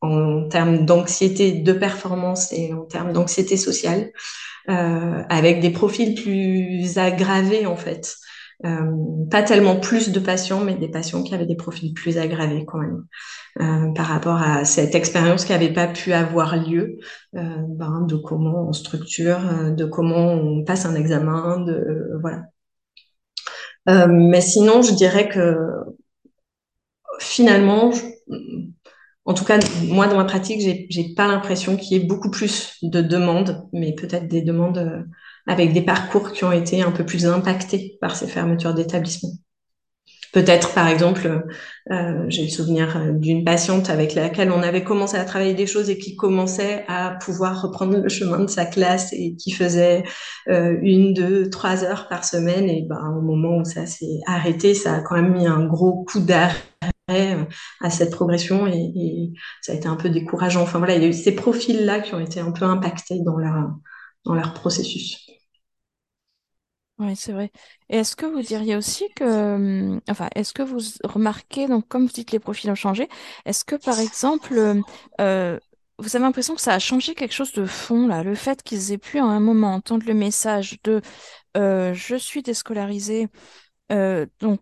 en 0.00 0.48
termes 0.48 0.84
d'anxiété 0.84 1.52
de 1.52 1.72
performance 1.72 2.52
et 2.52 2.74
en 2.74 2.84
termes 2.84 3.12
d'anxiété 3.12 3.56
sociale 3.56 4.10
euh, 4.68 5.22
avec 5.28 5.60
des 5.60 5.70
profils 5.70 6.14
plus 6.14 6.98
aggravés 6.98 7.66
en 7.66 7.76
fait 7.76 8.16
euh, 8.66 9.26
pas 9.30 9.42
tellement 9.42 9.76
plus 9.76 10.10
de 10.10 10.20
patients, 10.20 10.60
mais 10.60 10.74
des 10.74 10.88
patients 10.88 11.22
qui 11.22 11.34
avaient 11.34 11.46
des 11.46 11.56
profils 11.56 11.94
plus 11.94 12.18
aggravés 12.18 12.66
quand 12.66 12.78
même 12.78 13.06
euh, 13.60 13.92
par 13.94 14.06
rapport 14.06 14.36
à 14.36 14.64
cette 14.64 14.94
expérience 14.94 15.44
qui 15.44 15.52
n'avait 15.52 15.72
pas 15.72 15.86
pu 15.86 16.12
avoir 16.12 16.56
lieu, 16.56 16.98
euh, 17.36 17.40
ben, 17.68 18.02
de 18.02 18.16
comment 18.16 18.68
on 18.68 18.72
structure, 18.72 19.38
euh, 19.48 19.70
de 19.70 19.86
comment 19.86 20.34
on 20.34 20.62
passe 20.64 20.84
un 20.84 20.94
examen, 20.94 21.60
de 21.60 22.18
voilà. 22.20 22.42
mais 24.08 24.40
sinon, 24.40 24.82
je 24.82 24.92
dirais 24.92 25.28
que 25.28 25.56
finalement, 27.20 27.92
en 29.24 29.34
tout 29.34 29.44
cas, 29.44 29.58
moi 29.84 30.08
dans 30.08 30.16
ma 30.16 30.24
pratique, 30.24 30.60
j'ai 30.60 31.14
pas 31.14 31.28
l'impression 31.28 31.76
qu'il 31.76 31.96
y 31.96 32.00
ait 32.00 32.06
beaucoup 32.06 32.30
plus 32.30 32.76
de 32.82 33.00
demandes, 33.00 33.68
mais 33.72 33.94
peut-être 33.94 34.26
des 34.28 34.42
demandes 34.42 35.06
avec 35.46 35.72
des 35.72 35.82
parcours 35.82 36.32
qui 36.32 36.44
ont 36.44 36.52
été 36.52 36.82
un 36.82 36.90
peu 36.90 37.04
plus 37.04 37.26
impactés 37.26 37.98
par 38.00 38.16
ces 38.16 38.26
fermetures 38.26 38.74
d'établissements. 38.74 39.32
Peut-être, 40.32 40.74
par 40.74 40.86
exemple, 40.86 41.44
euh, 41.90 42.24
j'ai 42.28 42.44
le 42.44 42.50
souvenir 42.50 42.96
euh, 42.96 43.12
d'une 43.12 43.42
patiente 43.44 43.90
avec 43.90 44.14
laquelle 44.14 44.52
on 44.52 44.62
avait 44.62 44.84
commencé 44.84 45.16
à 45.16 45.24
travailler 45.24 45.54
des 45.54 45.66
choses 45.66 45.90
et 45.90 45.98
qui 45.98 46.14
commençait 46.14 46.84
à 46.86 47.18
pouvoir 47.20 47.60
reprendre 47.60 47.98
le 47.98 48.08
chemin 48.08 48.38
de 48.38 48.46
sa 48.46 48.64
classe 48.64 49.12
et 49.12 49.34
qui 49.34 49.50
faisait 49.50 50.04
euh, 50.48 50.76
une, 50.82 51.14
deux, 51.14 51.50
trois 51.50 51.82
heures 51.82 52.06
par 52.08 52.24
semaine. 52.24 52.68
Et 52.68 52.86
ben, 52.88 53.12
au 53.18 53.22
moment 53.22 53.56
où 53.56 53.64
ça 53.64 53.86
s'est 53.86 54.20
arrêté, 54.24 54.74
ça 54.74 54.94
a 54.94 55.00
quand 55.00 55.16
même 55.16 55.32
mis 55.32 55.48
un 55.48 55.66
gros 55.66 56.04
coup 56.04 56.20
d'arrêt 56.20 56.54
euh, 57.10 57.44
à 57.80 57.90
cette 57.90 58.10
progression 58.10 58.66
et, 58.66 59.32
ça 59.62 59.72
a 59.72 59.74
été 59.74 59.88
un 59.88 59.96
peu 59.96 60.10
décourageant. 60.10 60.62
Enfin 60.62 60.78
voilà, 60.78 60.96
il 60.96 61.02
y 61.02 61.04
a 61.04 61.08
eu 61.08 61.12
ces 61.12 61.34
profils-là 61.34 62.00
qui 62.00 62.14
ont 62.14 62.20
été 62.20 62.40
un 62.40 62.52
peu 62.52 62.64
impactés 62.64 63.20
dans 63.24 63.36
leur, 63.36 63.70
dans 64.24 64.34
leur 64.34 64.54
processus. 64.54 65.26
Oui, 66.98 67.16
c'est 67.16 67.32
vrai. 67.32 67.50
Et 67.88 67.96
est-ce 67.96 68.14
que 68.14 68.26
vous 68.26 68.42
diriez 68.42 68.76
aussi 68.76 69.08
que, 69.16 69.24
hum, 69.24 70.00
enfin, 70.10 70.28
est-ce 70.34 70.52
que 70.52 70.62
vous 70.62 70.80
remarquez, 71.02 71.66
donc 71.66 71.88
comme 71.88 72.06
vous 72.06 72.12
dites, 72.12 72.30
les 72.30 72.38
profils 72.38 72.70
ont 72.70 72.74
changé, 72.74 73.08
est-ce 73.46 73.64
que 73.64 73.76
par 73.76 73.98
exemple, 73.98 74.82
euh, 75.20 75.58
vous 75.98 76.16
avez 76.16 76.24
l'impression 76.24 76.54
que 76.54 76.60
ça 76.60 76.74
a 76.74 76.78
changé 76.78 77.14
quelque 77.14 77.32
chose 77.32 77.52
de 77.52 77.64
fond, 77.64 78.06
là, 78.06 78.22
le 78.22 78.34
fait 78.34 78.62
qu'ils 78.62 78.92
aient 78.92 78.98
pu 78.98 79.18
à 79.18 79.24
un 79.24 79.40
moment 79.40 79.74
entendre 79.74 80.04
le 80.06 80.14
message 80.14 80.78
de 80.84 81.00
euh, 81.56 81.94
je 81.94 82.16
suis 82.16 82.42
déscolarisé, 82.42 83.28
euh, 83.92 84.26
donc 84.40 84.60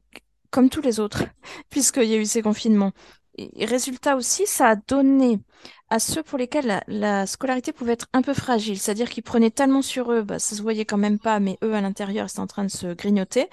comme 0.50 0.70
tous 0.70 0.82
les 0.82 1.00
autres, 1.00 1.24
puisqu'il 1.70 2.04
y 2.04 2.14
a 2.14 2.18
eu 2.18 2.26
ces 2.26 2.42
confinements. 2.42 2.92
Et 3.38 3.66
résultat 3.66 4.16
aussi, 4.16 4.46
ça 4.46 4.70
a 4.70 4.76
donné 4.76 5.38
à 5.90 5.98
ceux 6.00 6.22
pour 6.22 6.38
lesquels 6.38 6.82
la, 6.86 7.26
scolarité 7.26 7.72
pouvait 7.72 7.92
être 7.92 8.06
un 8.12 8.20
peu 8.20 8.34
fragile, 8.34 8.78
c'est-à-dire 8.78 9.08
qu'ils 9.08 9.22
prenaient 9.22 9.50
tellement 9.50 9.80
sur 9.80 10.12
eux, 10.12 10.22
bah, 10.22 10.38
ça 10.38 10.56
se 10.56 10.60
voyait 10.62 10.84
quand 10.84 10.98
même 10.98 11.18
pas, 11.18 11.40
mais 11.40 11.56
eux 11.62 11.72
à 11.74 11.80
l'intérieur, 11.80 12.28
c'était 12.28 12.40
en 12.40 12.46
train 12.46 12.64
de 12.64 12.70
se 12.70 12.92
grignoter. 12.94 13.48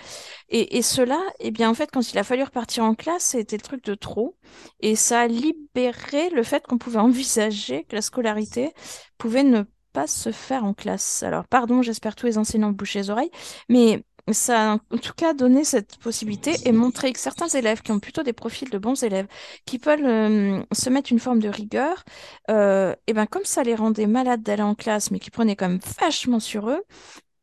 Et, 0.49 0.77
et 0.77 0.81
cela, 0.81 1.19
eh 1.39 1.51
bien 1.51 1.69
en 1.69 1.73
fait, 1.73 1.89
quand 1.91 2.11
il 2.11 2.17
a 2.17 2.23
fallu 2.23 2.43
repartir 2.43 2.83
en 2.83 2.95
classe, 2.95 3.23
c'était 3.23 3.57
le 3.57 3.61
truc 3.61 3.83
de 3.85 3.95
trop, 3.95 4.37
et 4.81 4.95
ça 4.95 5.21
a 5.21 5.27
libéré 5.27 6.29
le 6.31 6.43
fait 6.43 6.65
qu'on 6.65 6.77
pouvait 6.77 6.99
envisager 6.99 7.85
que 7.85 7.95
la 7.95 8.01
scolarité 8.01 8.73
pouvait 9.17 9.43
ne 9.43 9.63
pas 9.93 10.07
se 10.07 10.31
faire 10.31 10.65
en 10.65 10.73
classe. 10.73 11.23
Alors 11.23 11.47
pardon, 11.47 11.81
j'espère 11.81 12.15
tous 12.15 12.25
les 12.25 12.37
enseignants 12.37 12.71
boucher 12.71 12.99
les 12.99 13.09
oreilles, 13.11 13.31
mais 13.69 14.03
ça 14.33 14.73
a 14.73 14.75
en 14.75 14.97
tout 14.97 15.13
cas 15.15 15.33
donné 15.33 15.63
cette 15.63 15.97
possibilité 15.97 16.55
et 16.65 16.71
montré 16.71 17.13
que 17.13 17.19
certains 17.19 17.47
élèves 17.47 17.81
qui 17.81 17.91
ont 17.91 17.99
plutôt 17.99 18.23
des 18.23 18.33
profils 18.33 18.69
de 18.69 18.77
bons 18.77 19.03
élèves, 19.03 19.27
qui 19.65 19.77
peuvent 19.79 20.03
euh, 20.03 20.63
se 20.71 20.89
mettre 20.89 21.11
une 21.11 21.19
forme 21.19 21.39
de 21.39 21.49
rigueur, 21.49 22.03
euh, 22.49 22.95
et 23.07 23.13
ben 23.13 23.27
comme 23.27 23.45
ça 23.45 23.63
les 23.63 23.75
rendait 23.75 24.07
malades 24.07 24.41
d'aller 24.41 24.63
en 24.63 24.75
classe, 24.75 25.11
mais 25.11 25.19
qui 25.19 25.29
prenaient 25.29 25.55
quand 25.55 25.69
même 25.69 25.79
vachement 25.99 26.39
sur 26.39 26.69
eux, 26.69 26.83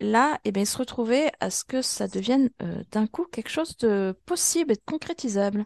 là, 0.00 0.38
et 0.44 0.50
ben 0.50 0.62
ils 0.62 0.66
se 0.66 0.78
retrouvaient 0.78 1.30
à 1.40 1.50
ce 1.50 1.64
que 1.64 1.82
ça 1.82 2.08
devienne 2.08 2.50
euh, 2.62 2.82
d'un 2.90 3.06
coup 3.06 3.26
quelque 3.30 3.50
chose 3.50 3.76
de 3.78 4.14
possible 4.26 4.72
et 4.72 4.76
de 4.76 4.82
concrétisable. 4.84 5.64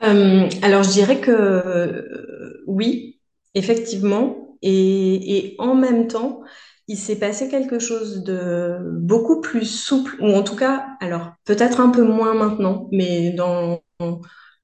alors 0.00 0.84
je 0.84 0.90
dirais 0.90 1.20
que 1.20 2.62
oui, 2.68 3.20
effectivement, 3.54 4.56
et 4.62 5.56
en 5.58 5.74
même 5.74 6.06
temps, 6.06 6.42
il 6.88 6.96
s'est 6.96 7.16
passé 7.16 7.48
quelque 7.48 7.78
chose 7.78 8.24
de 8.24 8.78
beaucoup 8.98 9.42
plus 9.42 9.66
souple, 9.66 10.16
ou 10.20 10.34
en 10.34 10.42
tout 10.42 10.56
cas, 10.56 10.86
alors 11.00 11.32
peut-être 11.44 11.80
un 11.80 11.90
peu 11.90 12.02
moins 12.02 12.34
maintenant, 12.34 12.88
mais 12.92 13.30
dans 13.32 13.80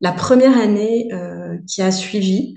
la 0.00 0.12
première 0.12 0.58
année 0.58 1.08
euh, 1.12 1.58
qui 1.68 1.82
a 1.82 1.92
suivi, 1.92 2.54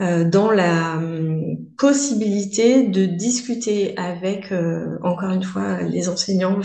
euh, 0.00 0.24
dans 0.24 0.50
la 0.50 0.96
hum, 0.96 1.58
possibilité 1.76 2.84
de 2.88 3.04
discuter 3.04 3.94
avec, 3.98 4.50
euh, 4.50 4.96
encore 5.02 5.30
une 5.30 5.42
fois, 5.42 5.82
les 5.82 6.08
enseignants 6.08 6.60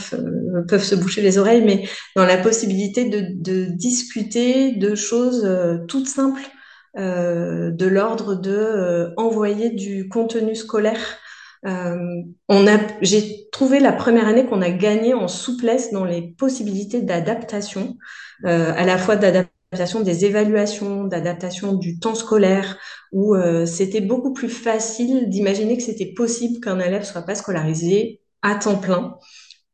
peuvent 0.69 0.83
se 0.83 0.95
boucher 0.95 1.21
les 1.21 1.37
oreilles, 1.37 1.63
mais 1.65 1.83
dans 2.15 2.25
la 2.25 2.37
possibilité 2.37 3.09
de, 3.09 3.27
de 3.35 3.65
discuter 3.65 4.71
de 4.75 4.95
choses 4.95 5.47
toutes 5.87 6.07
simples, 6.07 6.49
de 6.95 7.85
l'ordre 7.85 8.33
de 8.33 9.13
envoyer 9.17 9.69
du 9.69 10.09
contenu 10.09 10.55
scolaire 10.55 11.19
euh, 11.67 12.21
on 12.47 12.67
a, 12.67 12.77
j'ai 13.01 13.49
trouvé 13.51 13.79
la 13.79 13.91
première 13.91 14.27
année 14.27 14.45
qu'on 14.45 14.61
a 14.61 14.69
gagné 14.69 15.13
en 15.13 15.27
souplesse 15.27 15.91
dans 15.91 16.05
les 16.05 16.21
possibilités 16.21 17.01
d'adaptation, 17.01 17.97
euh, 18.45 18.71
à 18.75 18.85
la 18.85 18.97
fois 18.97 19.17
d'adaptation 19.17 19.99
des 19.99 20.25
évaluations, 20.25 21.03
d'adaptation 21.03 21.73
du 21.73 21.99
temps 21.99 22.15
scolaire, 22.15 22.77
où 23.11 23.35
euh, 23.35 23.65
c'était 23.65 24.01
beaucoup 24.01 24.33
plus 24.33 24.49
facile 24.49 25.29
d'imaginer 25.29 25.75
que 25.75 25.83
c'était 25.83 26.13
possible 26.13 26.61
qu'un 26.61 26.79
élève 26.79 27.03
soit 27.03 27.23
pas 27.23 27.35
scolarisé 27.35 28.21
à 28.41 28.55
temps 28.55 28.77
plein, 28.77 29.17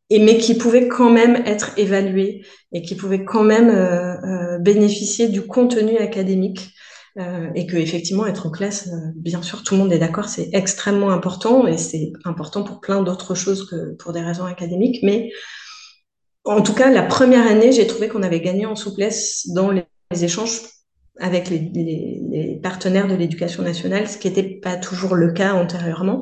et 0.09 0.19
mais 0.19 0.37
qui 0.37 0.55
pouvait 0.55 0.87
quand 0.87 1.11
même 1.11 1.43
être 1.45 1.77
évalué 1.77 2.45
et 2.71 2.81
qui 2.81 2.95
pouvait 2.95 3.23
quand 3.23 3.43
même 3.43 4.59
bénéficier 4.61 5.27
du 5.27 5.43
contenu 5.43 5.97
académique. 5.97 6.73
Et 7.15 7.67
que 7.67 7.77
effectivement 7.77 8.25
être 8.25 8.47
en 8.47 8.49
classe, 8.49 8.89
bien 9.15 9.43
sûr, 9.43 9.63
tout 9.63 9.75
le 9.75 9.81
monde 9.81 9.93
est 9.93 9.99
d'accord, 9.99 10.27
c'est 10.27 10.49
extrêmement 10.53 11.11
important 11.11 11.67
et 11.67 11.77
c'est 11.77 12.11
important 12.25 12.63
pour 12.63 12.79
plein 12.79 13.03
d'autres 13.03 13.35
choses 13.35 13.69
que 13.69 13.93
pour 13.95 14.13
des 14.13 14.21
raisons 14.21 14.45
académiques, 14.45 14.99
mais 15.03 15.29
en 16.45 16.61
tout 16.61 16.73
cas, 16.73 16.89
la 16.91 17.03
première 17.03 17.47
année, 17.47 17.71
j'ai 17.71 17.87
trouvé 17.87 18.09
qu'on 18.09 18.23
avait 18.23 18.41
gagné 18.41 18.65
en 18.65 18.75
souplesse 18.75 19.47
dans 19.53 19.71
les, 19.71 19.85
échanges 20.11 20.61
avec 21.19 21.49
les, 21.49 22.59
partenaires 22.61 23.07
de 23.07 23.15
l'éducation 23.15 23.63
nationale, 23.63 24.07
ce 24.07 24.17
qui 24.17 24.27
n'était 24.27 24.59
pas 24.61 24.75
toujours 24.75 25.15
le 25.15 25.31
cas 25.31 25.53
antérieurement. 25.53 26.21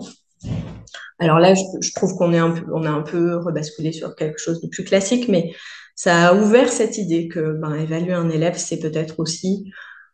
Alors 1.20 1.40
là, 1.40 1.54
je, 1.54 1.92
trouve 1.94 2.16
qu'on 2.16 2.34
est 2.34 2.38
un 2.38 2.52
peu, 2.52 2.66
on 2.74 2.84
a 2.84 2.90
un 2.90 3.02
peu 3.02 3.38
rebasculé 3.38 3.92
sur 3.92 4.16
quelque 4.16 4.40
chose 4.40 4.62
de 4.62 4.68
plus 4.68 4.84
classique, 4.84 5.28
mais 5.28 5.52
ça 5.96 6.30
a 6.30 6.34
ouvert 6.36 6.70
cette 6.70 6.98
idée 6.98 7.28
que 7.28 7.60
ben, 7.60 7.76
évaluer 7.76 8.14
un 8.14 8.30
élève, 8.30 8.58
c'est 8.58 8.80
peut-être 8.80 9.20
aussi 9.20 9.72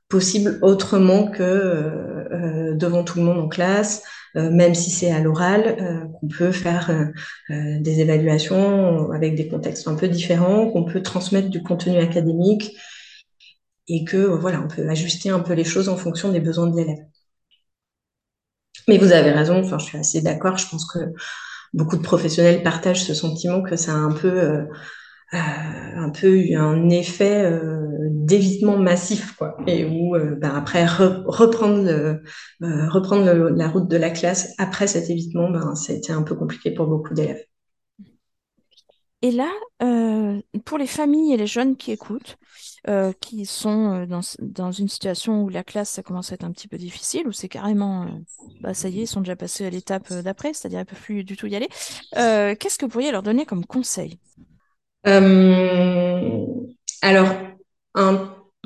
possible 0.10 0.60
autrement 0.62 1.28
que 1.28 1.44
euh, 1.44 2.28
euh, 2.32 2.76
devant 2.76 3.04
tout 3.04 3.20
le 3.20 3.26
monde 3.26 3.40
en 3.40 3.48
classe, 3.48 4.04
euh, 4.36 4.50
même 4.52 4.76
si 4.76 4.90
c'est 4.90 5.12
à 5.12 5.20
l'oral, 5.20 5.76
euh, 5.82 6.06
qu'on 6.20 6.28
peut 6.28 6.52
faire 6.52 6.90
euh, 6.92 7.80
des 7.80 8.00
évaluations 8.02 9.12
avec 9.12 9.36
des 9.36 9.48
contextes 9.48 9.88
un 9.88 9.96
peu 9.96 10.08
différents, 10.08 10.70
qu'on 10.70 10.86
peut 10.86 11.02
transmettre 11.02 11.50
du 11.50 11.64
contenu 11.64 11.98
académique 11.98 12.76
et 13.88 14.04
que 14.06 14.18
voilà, 14.18 14.62
on 14.62 14.68
peut 14.68 14.88
ajuster 14.90 15.30
un 15.30 15.40
peu 15.40 15.54
les 15.54 15.64
choses 15.64 15.90
en 15.90 15.98
fonction 15.98 16.32
des 16.32 16.40
besoins 16.40 16.68
de 16.68 16.76
l'élève. 16.78 17.06
Mais 18.88 18.98
vous 18.98 19.12
avez 19.12 19.32
raison, 19.32 19.60
enfin, 19.60 19.78
je 19.80 19.86
suis 19.86 19.98
assez 19.98 20.22
d'accord. 20.22 20.58
Je 20.58 20.68
pense 20.70 20.86
que 20.92 21.00
beaucoup 21.74 21.98
de 21.98 22.02
professionnels 22.02 22.64
partagent 22.64 23.04
ce 23.04 23.14
sentiment 23.14 23.62
que 23.62 23.76
ça 23.76 23.94
a 23.94 23.96
un 23.96 24.14
peu 24.14 24.68
un 25.32 26.10
peu 26.10 26.38
eu 26.38 26.56
un 26.56 26.90
effet 26.90 27.44
euh, 27.44 28.08
d'évitement 28.12 28.78
massif, 28.78 29.36
quoi, 29.36 29.58
et 29.68 29.86
où 29.86 30.16
euh, 30.16 30.36
ben, 30.36 30.54
après 30.56 30.86
reprendre, 30.86 32.20
reprendre 32.62 33.26
la 33.50 33.68
route 33.68 33.90
de 33.90 33.98
la 33.98 34.10
classe 34.10 34.54
après 34.58 34.88
cet 34.88 35.10
évitement, 35.10 35.50
ben, 35.50 35.76
ça 35.76 35.94
a 35.94 35.96
été 35.96 36.14
un 36.14 36.24
peu 36.24 36.36
compliqué 36.36 36.72
pour 36.72 36.88
beaucoup 36.88 37.14
d'élèves. 37.14 37.44
Et 39.24 39.32
là, 39.32 39.52
pour 40.64 40.78
les 40.78 40.86
familles 40.86 41.34
et 41.34 41.38
les 41.38 41.48
jeunes 41.48 41.76
qui 41.76 41.92
écoutent, 41.92 42.38
qui 43.20 43.48
sont 43.48 44.06
dans, 44.06 44.22
dans, 44.40 44.72
une 44.72 44.88
situation 44.88 45.42
où 45.44 45.50
la 45.50 45.64
classe, 45.64 45.90
ça 45.90 46.04
commence 46.04 46.32
à 46.32 46.36
être 46.36 46.44
un 46.44 46.52
petit 46.52 46.68
peu 46.68 46.78
difficile, 46.78 47.28
où 47.28 47.32
c'est 47.32 47.50
carrément, 47.50 48.08
bah, 48.62 48.76
ça 48.76 48.90
y 48.90 49.00
est, 49.00 49.04
ils 49.04 49.08
sont 49.08 49.22
déjà 49.22 49.36
passés 49.36 49.66
à 49.66 49.72
l'étape 49.72 50.14
d'après, 50.14 50.54
c'est-à-dire 50.54 50.80
ils 50.80 50.84
ne 50.84 50.86
peuvent 50.86 51.02
plus 51.02 51.24
du 51.24 51.36
tout 51.36 51.48
y 51.48 51.56
aller, 51.56 51.68
qu'est-ce 52.14 52.78
que 52.78 52.86
vous 52.86 52.92
pourriez 52.92 53.12
leur 53.12 53.24
donner 53.24 53.46
comme 53.48 53.66
conseil? 53.66 54.20
Euh, 55.08 56.46
alors, 57.02 57.34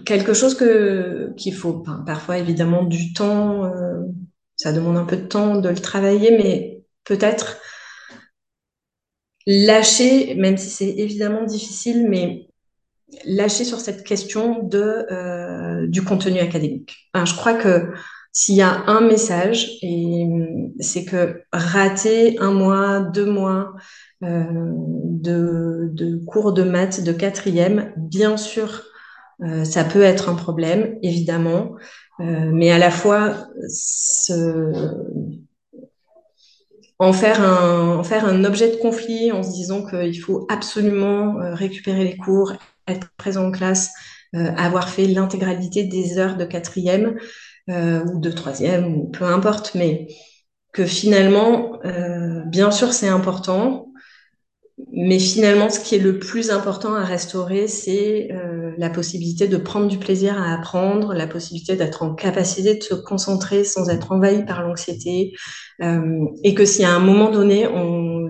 quelque 0.06 0.34
chose 0.34 0.58
qu'il 1.38 1.54
faut, 1.54 1.84
parfois 2.06 2.38
évidemment 2.38 2.84
du 2.84 3.13
temps, 3.13 3.65
euh, 3.65 4.01
ça 4.56 4.73
demande 4.73 4.97
un 4.97 5.06
peu 5.06 5.17
de 5.17 5.27
temps 5.27 5.58
de 5.58 5.69
le 5.69 5.75
travailler, 5.75 6.32
mais 6.38 6.84
peut-être 7.04 7.58
lâcher, 9.45 10.36
même 10.36 10.58
si 10.58 10.69
c'est 10.69 10.89
évidemment 10.89 11.43
difficile, 11.43 12.08
mais 12.10 12.47
lâcher 13.25 13.63
sur 13.63 13.80
cette 13.80 14.04
question 14.04 14.69
euh, 14.73 15.88
du 15.88 16.04
contenu 16.04 16.39
académique. 16.39 17.10
je 17.13 17.36
crois 17.36 17.54
que 17.54 17.91
s'il 18.34 18.56
y 18.56 18.62
a 18.62 18.84
un 18.88 19.01
message, 19.01 19.77
c'est 20.80 21.04
que 21.06 21.43
rater 21.51 22.39
un 22.39 22.51
mois, 22.51 23.01
deux 23.01 23.25
mois 23.25 23.73
de, 24.21 25.89
de, 25.91 26.25
cours 26.25 26.53
de 26.53 26.63
maths 26.63 27.03
de 27.03 27.12
quatrième, 27.12 27.93
bien 27.97 28.38
sûr, 28.38 28.84
euh, 29.43 29.63
ça 29.63 29.84
peut 29.84 30.03
être 30.03 30.29
un 30.29 30.36
problème, 30.36 30.97
évidemment, 31.01 31.75
euh, 32.19 32.51
mais 32.53 32.71
à 32.71 32.77
la 32.77 32.91
fois 32.91 33.47
ce, 33.67 34.71
en 36.99 37.13
faire 37.13 37.41
un, 37.41 37.97
en 37.97 38.03
faire 38.03 38.25
un 38.25 38.43
objet 38.45 38.69
de 38.69 38.77
conflit 38.77 39.31
en 39.31 39.41
se 39.41 39.51
disant 39.51 39.84
qu'il 39.84 40.21
faut 40.21 40.45
absolument 40.49 41.36
récupérer 41.53 42.03
les 42.03 42.17
cours, 42.17 42.53
être 42.88 43.07
présent 43.17 43.47
en 43.47 43.51
classe, 43.51 43.91
avoir 44.34 44.88
fait 44.88 45.07
l'intégralité 45.07 45.84
des 45.84 46.19
heures 46.19 46.38
de 46.38 46.45
quatrième, 46.45 47.15
euh, 47.69 48.03
ou 48.05 48.19
de 48.19 48.31
troisième, 48.31 49.12
peu 49.12 49.23
importe, 49.23 49.75
mais 49.75 50.07
que 50.73 50.84
finalement, 50.84 51.79
euh, 51.86 52.41
bien 52.45 52.71
sûr, 52.71 52.91
c'est 52.91 53.07
important, 53.07 53.90
mais 54.91 55.19
finalement, 55.19 55.69
ce 55.69 55.79
qui 55.79 55.95
est 55.95 55.99
le 55.99 56.19
plus 56.19 56.51
important 56.51 56.95
à 56.95 57.03
restaurer, 57.03 57.67
c'est 57.67 58.29
euh, 58.31 58.71
la 58.77 58.89
possibilité 58.89 59.47
de 59.47 59.57
prendre 59.57 59.87
du 59.87 59.97
plaisir 59.97 60.41
à 60.41 60.53
apprendre, 60.53 61.13
la 61.13 61.27
possibilité 61.27 61.75
d'être 61.75 62.03
en 62.03 62.13
capacité 62.13 62.75
de 62.75 62.83
se 62.83 62.93
concentrer 62.93 63.63
sans 63.63 63.89
être 63.89 64.11
envahi 64.11 64.45
par 64.45 64.61
l'anxiété, 64.61 65.33
euh, 65.81 66.25
et 66.43 66.53
que 66.53 66.65
si 66.65 66.83
à 66.83 66.91
un 66.91 66.99
moment 66.99 67.29
donné, 67.29 67.67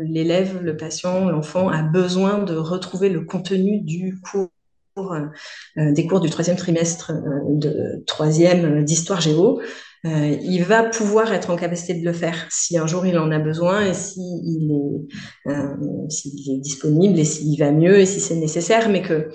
l'élève, 0.03 0.59
le 0.61 0.77
patient, 0.77 1.29
l'enfant 1.29 1.69
a 1.69 1.83
besoin 1.83 2.39
de 2.39 2.55
retrouver 2.55 3.09
le 3.09 3.21
contenu 3.21 3.81
du 3.81 4.19
cours 4.21 4.49
euh, 4.97 5.93
des 5.93 6.05
cours 6.05 6.19
du 6.19 6.29
troisième 6.29 6.57
trimestre 6.57 7.13
de 7.47 8.03
troisième 8.05 8.83
d'histoire 8.83 9.21
géo, 9.21 9.61
il 10.03 10.63
va 10.63 10.83
pouvoir 10.83 11.31
être 11.31 11.51
en 11.51 11.55
capacité 11.55 11.93
de 11.93 12.03
le 12.03 12.13
faire 12.13 12.47
si 12.49 12.77
un 12.77 12.87
jour 12.87 13.05
il 13.05 13.17
en 13.19 13.29
a 13.31 13.37
besoin 13.37 13.85
et 13.85 13.93
s'il 13.93 14.71
est, 14.71 16.09
s'il 16.09 16.55
est 16.55 16.59
disponible 16.59 17.19
et 17.19 17.25
s'il 17.25 17.59
va 17.59 17.71
mieux 17.71 17.99
et 17.99 18.05
si 18.05 18.19
c'est 18.19 18.35
nécessaire, 18.35 18.89
mais 18.89 19.03
que 19.03 19.29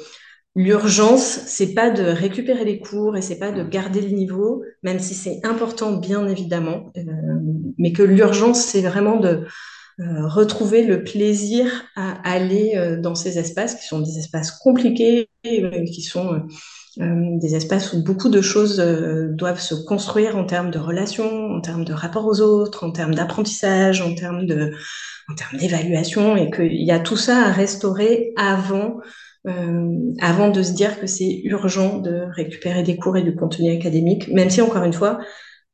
l'urgence, 0.57 1.41
c'est 1.47 1.75
pas 1.75 1.91
de 1.91 2.03
récupérer 2.03 2.65
les 2.65 2.81
cours 2.81 3.17
et 3.17 3.23
c'est 3.23 3.39
pas 3.39 3.53
de 3.53 3.63
garder 3.63 4.01
le 4.01 4.09
niveau, 4.09 4.65
même 4.83 4.99
si 4.99 5.15
c'est 5.15 5.41
important 5.45 5.93
bien 5.93 6.27
évidemment, 6.27 6.93
mais 7.79 7.93
que 7.93 8.03
l'urgence, 8.03 8.65
c'est 8.65 8.81
vraiment 8.81 9.21
de 9.21 9.45
euh, 10.01 10.27
retrouver 10.27 10.85
le 10.85 11.05
plaisir 11.05 11.85
à 11.95 12.13
aller 12.29 12.73
euh, 12.77 13.01
dans 13.01 13.15
ces 13.15 13.39
espaces 13.39 13.77
qui 13.77 13.87
sont 13.87 14.01
des 14.01 14.19
espaces 14.19 14.51
compliqués, 14.51 15.29
euh, 15.47 15.85
qui 15.85 16.03
sont 16.03 16.43
des 16.97 17.55
espaces 17.55 17.93
où 17.93 18.03
beaucoup 18.03 18.29
de 18.29 18.41
choses 18.41 18.79
doivent 18.79 19.61
se 19.61 19.75
construire 19.75 20.37
en 20.37 20.45
termes 20.45 20.71
de 20.71 20.79
relations, 20.79 21.51
en 21.53 21.61
termes 21.61 21.85
de 21.85 21.93
rapport 21.93 22.27
aux 22.27 22.41
autres, 22.41 22.85
en 22.85 22.91
termes 22.91 23.15
d'apprentissage, 23.15 24.01
en 24.01 24.15
termes 24.15 24.47
en 25.29 25.35
termes 25.35 25.59
d'évaluation, 25.59 26.37
et 26.37 26.51
qu'il 26.51 26.83
y 26.83 26.93
a 26.93 27.01
tout 27.01 27.17
ça 27.17 27.47
à 27.47 27.53
restaurer 27.53 28.33
avant, 28.37 29.01
avant 30.21 30.51
de 30.51 30.63
se 30.63 30.73
dire 30.73 31.01
que 31.01 31.07
c'est 31.07 31.41
urgent 31.45 31.99
de 31.99 32.25
récupérer 32.35 32.83
des 32.83 32.97
cours 32.97 33.17
et 33.17 33.23
du 33.23 33.35
contenu 33.35 33.71
académique, 33.73 34.29
même 34.33 34.51
si 34.51 34.61
encore 34.61 34.85
une 34.85 34.93
fois, 34.93 35.19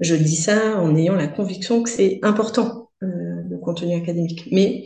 je 0.01 0.15
dis 0.15 0.37
ça 0.37 0.79
en 0.79 0.97
ayant 0.97 1.15
la 1.15 1.29
conviction 1.29 1.83
que 1.83 1.91
c'est 1.91 2.19
important 2.23 2.91
contenu 3.63 3.95
académique. 3.95 4.49
Mais 4.51 4.85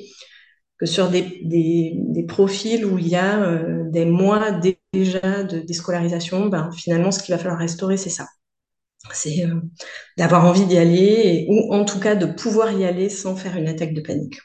que 0.78 0.86
sur 0.86 1.08
des, 1.08 1.40
des, 1.42 2.24
profils 2.24 2.84
où 2.84 2.98
il 2.98 3.08
y 3.08 3.16
a 3.16 3.40
euh, 3.42 3.84
des 3.90 4.04
mois 4.04 4.50
déjà 4.92 5.42
de 5.42 5.60
déscolarisation, 5.60 6.46
ben, 6.46 6.70
finalement, 6.72 7.10
ce 7.10 7.22
qu'il 7.22 7.34
va 7.34 7.38
falloir 7.38 7.58
restaurer, 7.58 7.96
c'est 7.96 8.10
ça. 8.10 8.26
C'est 9.12 9.44
euh, 9.44 9.60
d'avoir 10.18 10.44
envie 10.44 10.66
d'y 10.66 10.76
aller, 10.76 11.46
ou 11.48 11.72
en 11.72 11.84
tout 11.84 12.00
cas 12.00 12.14
de 12.14 12.26
pouvoir 12.26 12.72
y 12.72 12.84
aller 12.84 13.08
sans 13.08 13.36
faire 13.36 13.56
une 13.56 13.68
attaque 13.68 13.94
de 13.94 14.00
panique. 14.00 14.38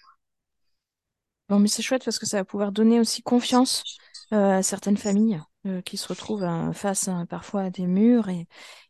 Bon, 1.49 1.59
mais 1.59 1.67
c'est 1.67 1.81
chouette 1.81 2.05
parce 2.05 2.19
que 2.19 2.25
ça 2.25 2.37
va 2.37 2.45
pouvoir 2.45 2.71
donner 2.71 2.99
aussi 2.99 3.23
confiance 3.23 3.83
euh, 4.31 4.59
à 4.59 4.63
certaines 4.63 4.97
familles 4.97 5.41
qui 5.85 5.95
se 5.95 6.07
retrouvent 6.07 6.71
face 6.73 7.07
parfois 7.29 7.61
à 7.63 7.69
des 7.69 7.85
murs 7.85 8.29
et, 8.29 8.47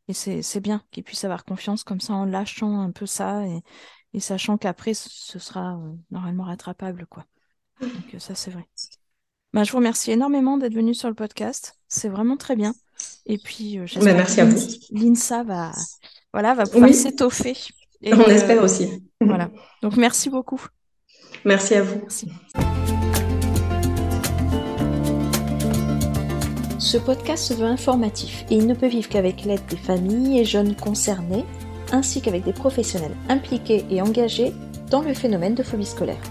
et 0.08 0.13
c'est 0.13 0.62
bien 0.62 0.82
qu'ils 0.89 1.04
puissent 1.04 1.25
avoir 1.25 1.43
confiance 1.43 1.84
comme 1.84 1.99
ça 1.99 2.13
en 2.13 2.23
lâchant 2.23 2.80
un 2.80 2.91
peu 2.91 3.06
ça 3.06 3.45
et, 3.45 3.62
et 4.13 4.19
sachant 4.19 4.58
qu'après, 4.58 4.93
ce 4.93 5.39
sera 5.39 5.80
normalement 6.12 6.43
rattrapable, 6.43 7.08
quoi. 7.08 7.25
Donc 7.82 8.13
euh, 8.13 8.20
ça, 8.20 8.36
c'est 8.36 8.52
vrai. 8.52 8.65
Bah, 9.54 9.63
je 9.63 9.72
vous 9.72 9.78
remercie 9.78 10.12
énormément 10.12 10.58
d'être 10.58 10.74
venu 10.74 10.94
sur 10.94 11.10
le 11.10 11.15
podcast. 11.15 11.76
C'est 11.88 12.10
vraiment 12.10 12.38
très 12.38 12.56
bien. 12.56 12.74
Et 13.26 13.38
puis, 13.38 13.80
euh, 13.80 13.86
j'espère 13.86 14.15
bah, 14.15 14.24
que 14.24 14.96
l'INSA 14.96 15.44
va, 15.44 15.72
voilà, 16.34 16.54
va 16.54 16.65
pouvoir 16.65 16.94
s'étoffer. 16.94 17.56
On 18.04 18.26
espère 18.26 18.63
aussi. 18.63 19.04
Voilà. 19.20 19.50
Donc, 19.82 19.98
merci 19.98 20.30
beaucoup. 20.30 20.62
Merci 21.46 21.76
à 21.76 21.84
vous. 21.84 22.02
Ce 26.80 26.98
podcast 26.98 27.46
se 27.46 27.54
veut 27.54 27.65
informatif 27.65 28.44
et 28.50 28.56
il 28.56 28.67
ne 28.67 28.74
peut 28.74 28.88
vivre 28.88 29.08
qu'avec 29.08 29.46
l'aide 29.46 29.65
des 29.70 29.78
familles 29.78 30.39
et 30.39 30.46
jeunes 30.46 30.76
concernés 30.76 31.46
ainsi 31.91 32.22
qu'avec 32.22 32.44
des 32.44 32.54
professionnels 32.54 33.15
impliqués 33.30 33.86
et 33.89 34.02
engagés 34.02 34.54
dans 34.89 35.02
le 35.02 35.13
phénomène 35.13 35.56
de 35.56 35.63
phobie 35.63 35.86
scolaire. 35.86 36.22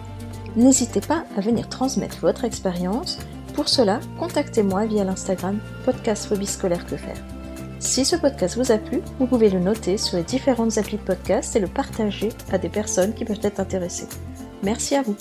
N'hésitez 0.57 1.01
pas 1.01 1.25
à 1.37 1.41
venir 1.41 1.69
transmettre 1.69 2.19
votre 2.21 2.45
expérience 2.45 3.19
Pour 3.55 3.69
cela, 3.69 4.01
contactez-moi 4.19 4.87
via 4.87 5.05
l'Instagram 5.05 5.59
podcast 5.85 6.27
phobie 6.27 6.47
scolaire 6.47 6.87
que 6.87 6.97
faire. 6.97 7.17
Si 7.79 8.05
ce 8.05 8.17
podcast 8.17 8.57
vous 8.57 8.73
a 8.73 8.79
plu, 8.79 9.01
vous 9.19 9.27
pouvez 9.27 9.49
le 9.49 9.59
noter 9.59 9.97
sur 9.97 10.19
les 10.19 10.23
différentes 10.23 10.77
applis 10.77 10.99
de 10.99 11.03
podcast 11.03 11.57
et 11.57 11.61
le 11.61 11.67
partager 11.67 12.29
à 12.53 12.59
des 12.59 12.69
personnes 12.69 13.15
qui 13.15 13.25
peuvent 13.25 13.41
être 13.43 13.61
intéressées. 13.61 14.09
Merci 14.63 14.97
à 14.97 15.03
vous. 15.03 15.17